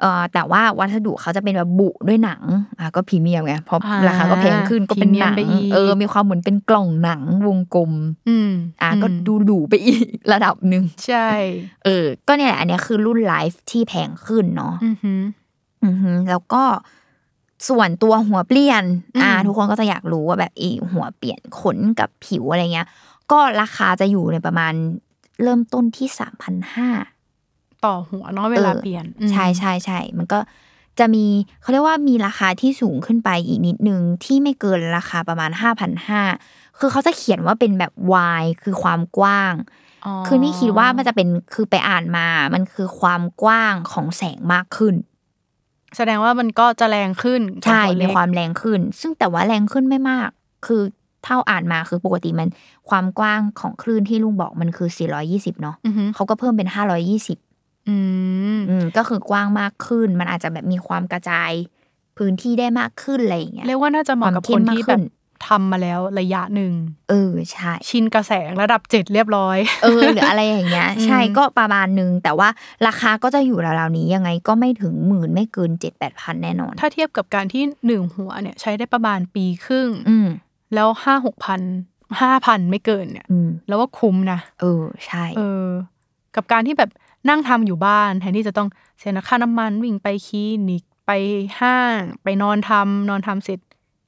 [0.00, 2.42] เออแต่ว่าวัสดุเขาจะเป็นแบบบุด้วยหนัง
[2.78, 7.92] อะก็พรีเมียมไงเพราะอ่าราคาก็แพงขึ้นก็เป็นหนังพรีเมียมไปอีกเออ มีความเหมือนเป็นกล่องหนังวงกลม
[8.28, 8.50] อืม
[8.82, 11.28] อะก็มดูหรูไปอีกระดับหนึ่งใช่
[11.84, 15.20] เออ ก็เนี่ยแหละอันเนี้ยคือรุ่นไลฟ์ที่แพงขึ้นเนาะอือหือ
[15.84, 16.64] อือฮึแล้วก็
[17.68, 18.84] ส่วนตัวหัวเปลี่ยน
[19.22, 22.88] อ่าอืมทุกคนก็จะอยากรู้ว่าแบบอีหัวเปลี่ยนขนกับผิวอะไรเงี้ย
[23.30, 24.72] ก็ราคาจะอยู่ในประมาณ
[25.42, 26.88] เริ่มต้นที่สามพันห้า
[27.84, 30.38] ต่อหัวเนาะเวลาเปลี่ยนอืมใช่ใช่ใช่มันก็
[30.98, 31.26] จะมี
[31.60, 36.22] เขาเรียกว่ามีราคาที่สูงขึ้นไปอีกนิดนึงที่ไม่เกินราคาประมาณห้าพันห้า
[36.78, 37.92] คือเขาจะเขียนว่าเป็นแบบ
[38.40, 39.54] Y คือความกว้าง
[40.26, 44.94] คือนี่คิดว่ามันจะเป็นคือไปอ่านมา มันคือความกว้างของแสงมากขึ้น
[45.96, 50.28] แสดงว่ามันก็จะแรงขึ้นกับใช่หัวมีเล็กความแรงขึ้น ซึ่งแต่ว่าแรงขึ้นไม่มาก
[50.66, 50.82] คือ
[51.24, 52.50] เท่าอ่านมาคือปกติมัน
[52.88, 54.88] ความกว้างของคลื่นที่ลุงบอกมันคือ
[55.26, 57.49] 420 เนาะอือหือเขาก็เพิ่มเป็น 520
[57.90, 57.96] อื
[58.56, 61.52] มอืมก็คือกว้างมากขึ้น มันอาจจะแบบมีความกระจาย
[62.18, 65.02] พื้นที่ได้มากขึ้นอะไรอย่างเงี้ยเรียกว่าน่าจะเหมาะกับความเข้คมนมากที่ขึ้แบบน
[65.48, 66.72] ทำมาแล้วระยะหนึ่ง
[67.10, 72.48] เออใช่ชินกระแสงระดับเจ็ดเรียบร้อย เออหรืออะไรอย่างเงี้ย ใช่อืมก็ประมาณนึง แต่ว่า
[72.86, 80.28] ราคาก็จะอยู่ราวๆนี้ยังไงก็ไม่ถึงหมื่นไม่เกินเจ็ดแปดพันแน่นอน ถ้าเทียบกับการที่หนึ่งหัวเนี่ย ใช้ได้ประมาณปีครึ่ง อืม
[80.74, 81.60] แล้วห้าหกพัน
[82.20, 85.66] ห้าพันไม่เกินเนี่ยอืมแล้วว่าคุ้มนะเออใช่ เออ
[86.36, 86.90] กับการที่แบบ
[87.28, 91.10] นั่งทำอยู่บ้าน แทนที่จะต้องเสียค่าน้ำมันวิ่งไปคลินิกไป
[91.60, 93.58] ห้าง ไปนอนทำนอนทำเสร็จ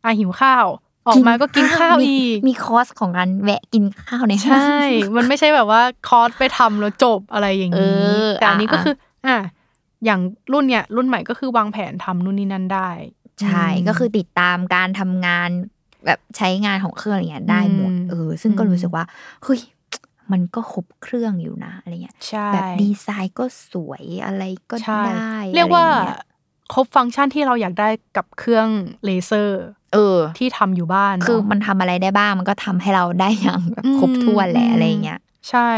[0.04, 0.66] อะหิวข้าว
[1.08, 4.76] ออกมาก็กินข้าวมีอีก มีคอร์สของการแวะกินข้าวในห้างใช่
[5.16, 8.94] มันไม่ใช่แบบว่าคอร์สไปทำแล้วจบอะไรอย่างเอนี้อแต่อันนี้ก็อะคือ
[9.26, 9.36] อะ
[10.04, 10.20] อย่าง
[10.52, 12.90] รุ่นเนี่ย รุ่นใหม่ก็คือวางแผนทำนู่นนี่นั่นได้
[13.42, 15.50] ใช่มก็คือติดตามการทำงาน
[16.06, 19.04] แบบใช้งานของเครื่องอะไรเงี้ยได้หมดอืมเออ ซึ่งก็อืมรู้สึกว่า
[19.44, 19.60] เฮ้ย
[20.32, 26.18] มันก็ครบเครื่องอยู่นะอะไรเงี้ยใช่แบบดีไซน์ก็สวยอะไรก็ใช่ได้ เรียกว่าอะไองงี้
[26.72, 28.68] ครบฟังก์ชันที่เราอยากได้กับเครื่อง
[29.04, 29.60] เลเซอร์
[29.92, 35.70] เออ ที่ทำอยู่บ้านเะคือมันทำอะไรได้บ้างมันก็ทำให้เราได้อย่างแบบอืมครบถ้วนแหละอืมอะไรเงี้ยใช่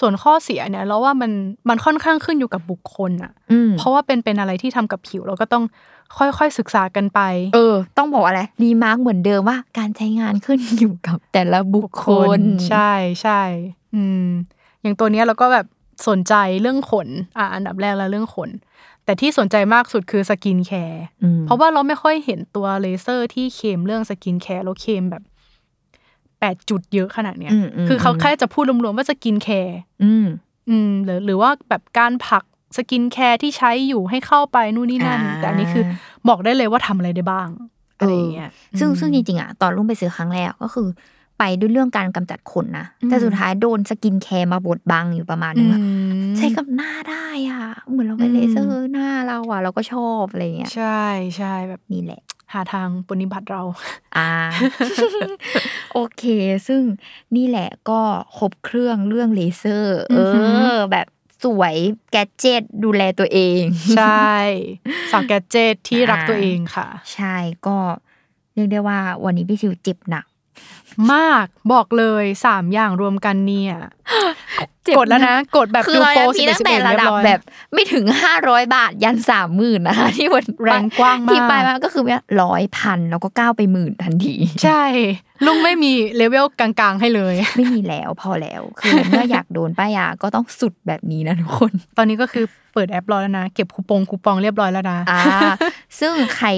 [0.00, 1.32] ส่วนข้อเสียเนี่ยเราว่ามัน
[1.68, 5.64] มันค่อนข้างขึ้นอยู่กับบุคคลอะอืมเพราะว่าเป็นเป็นอะไรที่ทำกับผิวเราก็ต้อง
[6.18, 7.20] ค่อยๆศึกษากันไป
[7.54, 12.08] เออ ต้องบอกอะไร remark เหมือนเดิมว่าการใช้งานขึ้นอยู่กับแต่ละบุคค
[12.38, 13.40] ล ใช่ใช่
[13.94, 14.28] อืม
[14.82, 15.66] อย่างตัวเนี้ยเราก็แบบ
[16.08, 18.50] สนใจเรื่องขน อะอันดับแรกแล้วเรื่องขน
[19.04, 30.26] แต่ที่สนใจมากสุดคือสกินแคร์อืมเพราะว่าเราไม่ค่อยเห็นตัวเลเซอร์ที่เคลมเรื่องสกินแคร์แล้วเคลมแบบแปดจุดเยอะขนาดเนี้ยอืมคือเขาแค่จะพูดรวมๆว่าสกินแคร์อืม
[30.70, 32.44] อืมหรือหรือว่าแบบการผลัก
[32.76, 35.84] สกินแคร์ที่ใช้อยู่ให้เข้าไปนู่นนี่นั่นอ่าแต่อันนี้คือ
[36.28, 37.48] บอกได้เลยว่าทำอะไรได้บ้าง
[37.98, 40.88] อะไรอย่างเงี้ย ซึ่งอืมซึ่งจริงๆอะตอนลุงไปซื้อครั้งแรกก็คือ
[41.38, 45.86] ไปด้วยเรื่องการกำจัดขนนะอืมแต่สุดท้ายโดนสกินแคร์มาบดบังอยู่ประมาณนึงอะอื
[46.30, 51.04] มใช้กับหน้าได้อะ เหมือนเราไปอืมเลเซอร์หน้าเราอะ เราก็ชอบอะไรเงี้ยใช่
[51.36, 52.22] ใช่แบบนี้แหละ
[52.52, 53.62] หาทางปฏิบัติเรา
[54.16, 54.30] อ่า
[55.92, 56.24] โอเค
[56.68, 56.82] ซึ่ง
[57.36, 58.00] นี่แหละก็
[58.38, 61.06] ครบเครื่องเรื่องเลเซอร์ เออือหืออแบบ
[61.42, 61.76] สวย
[62.10, 63.62] แกดเจ็ตดูแลตัวเอง
[63.96, 64.32] ใช่
[65.10, 67.76] สาวแกดเจ็ตที่รักอ่าตัวเองค่ะ ใช่ก็
[68.54, 70.24] เรียกได้ว่าวันนี้พี่ชิวเจ็บหนัก
[71.12, 73.74] มากบอกเลยสามอย่างรวมกันเนี่ย
[74.84, 77.40] เจ็บกดแล้วนะ กดแบบคือดูเราโปรยังสิมีบเอ็ตั้ดงสิบแต่เอ็ดระเรียดับบร้อยแบบ
[77.72, 82.04] ไม่ถึงห้าร้อยบาทยันสามหมื่นนะคะที่วันแรงกว้างมากที่ไปมาก็คือ
[82.42, 84.34] ร้อยพันแล้วก็ก้าวไปหมื่นทันที
[84.64, 84.82] ใช่
[85.46, 92.44] ลุงไม่มีเลเวลกลางๆให้เลย ไม่มีแล้วพอแล้ว คือเมื่ออยากโดนป้ายาก็ต้องสุดแบบนี้นะทุกคน ตอนนี้ก็คือ
[92.74, 95.20] เปิดแอปรอแล้วนะ เก็บคูปองคูปองเรียบร้อยแล้วนะอ่า
[96.00, 96.48] ซึ่งใคร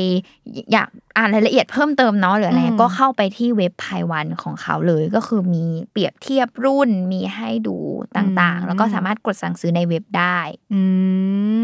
[0.73, 7.77] อยากอ่านรายละเอียดเพิ่มเติมเนาะหรืออะไรอืมก็เข้าไปที่เว็บไพวันของเขาเลยก็คือมีเปรียบเทียบรุ่นมีให้ดู
[8.17, 10.39] ต่างๆ แล้วก็สามารถกดสั่งซื้อในเว็บได้
[10.75, 10.83] อื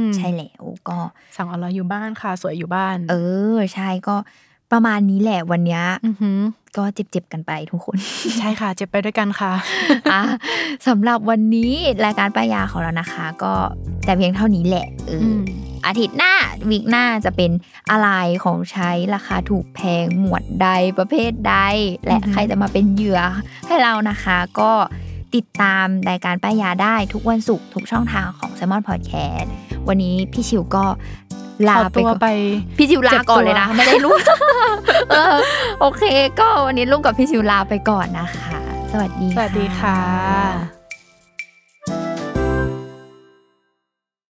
[0.05, 0.98] มใช่แล้วก็
[1.36, 3.14] สั่งออนไลน์อยู่บ้านค่ะ สวยอยู่บ้าน เอ
[3.57, 4.16] อ ใช่ก็
[4.72, 6.40] ประมาณนี้แหละวันเนี้ยอหือ
[6.76, 7.96] ก็เจ็บๆกันไปทุกคน
[8.38, 9.52] ใช่ค่ะ เจ็บไปด้วยกันค่ะ
[10.12, 10.22] อะ
[10.86, 11.72] สำหรับวันนี้
[12.04, 13.52] รายการป้ายาของเรานะคะ ก็
[14.04, 15.40] แต่เพียงเท่านี้แหละเอออม
[15.86, 16.34] อาทิตย์หน้า
[16.70, 17.50] วีคหน้าจะเป็น
[17.90, 18.08] อะไร
[18.44, 20.68] ของใช้ราคาถูกแพงหมวดใด
[20.98, 21.56] ประเภทใด
[22.06, 23.20] และอือฮึใครจะมาเป็นเหยื่อ
[23.66, 24.72] ให้เรานะคะ ก็
[25.34, 29.46] ติดตามรายการป้ายาได้ทุกวันศุกร์ทุกช่องทางของ s ซ m o n Podcast
[29.88, 30.84] วันนี้พี่ชิวก็
[31.68, 32.28] ลาขอไปตัวก่อนไป
[32.78, 34.14] พี่ชิวลาเจ็บก่อนตัวเลยนะ ไม่ได้รู้
[35.11, 35.36] เออ
[35.80, 36.03] โอเค
[36.40, 38.59] ก็วันนี้ลุงกับพี่ชิวลาไปก่อนนะคะ
[38.92, 40.81] สวัสดีสวัสดีค่ะ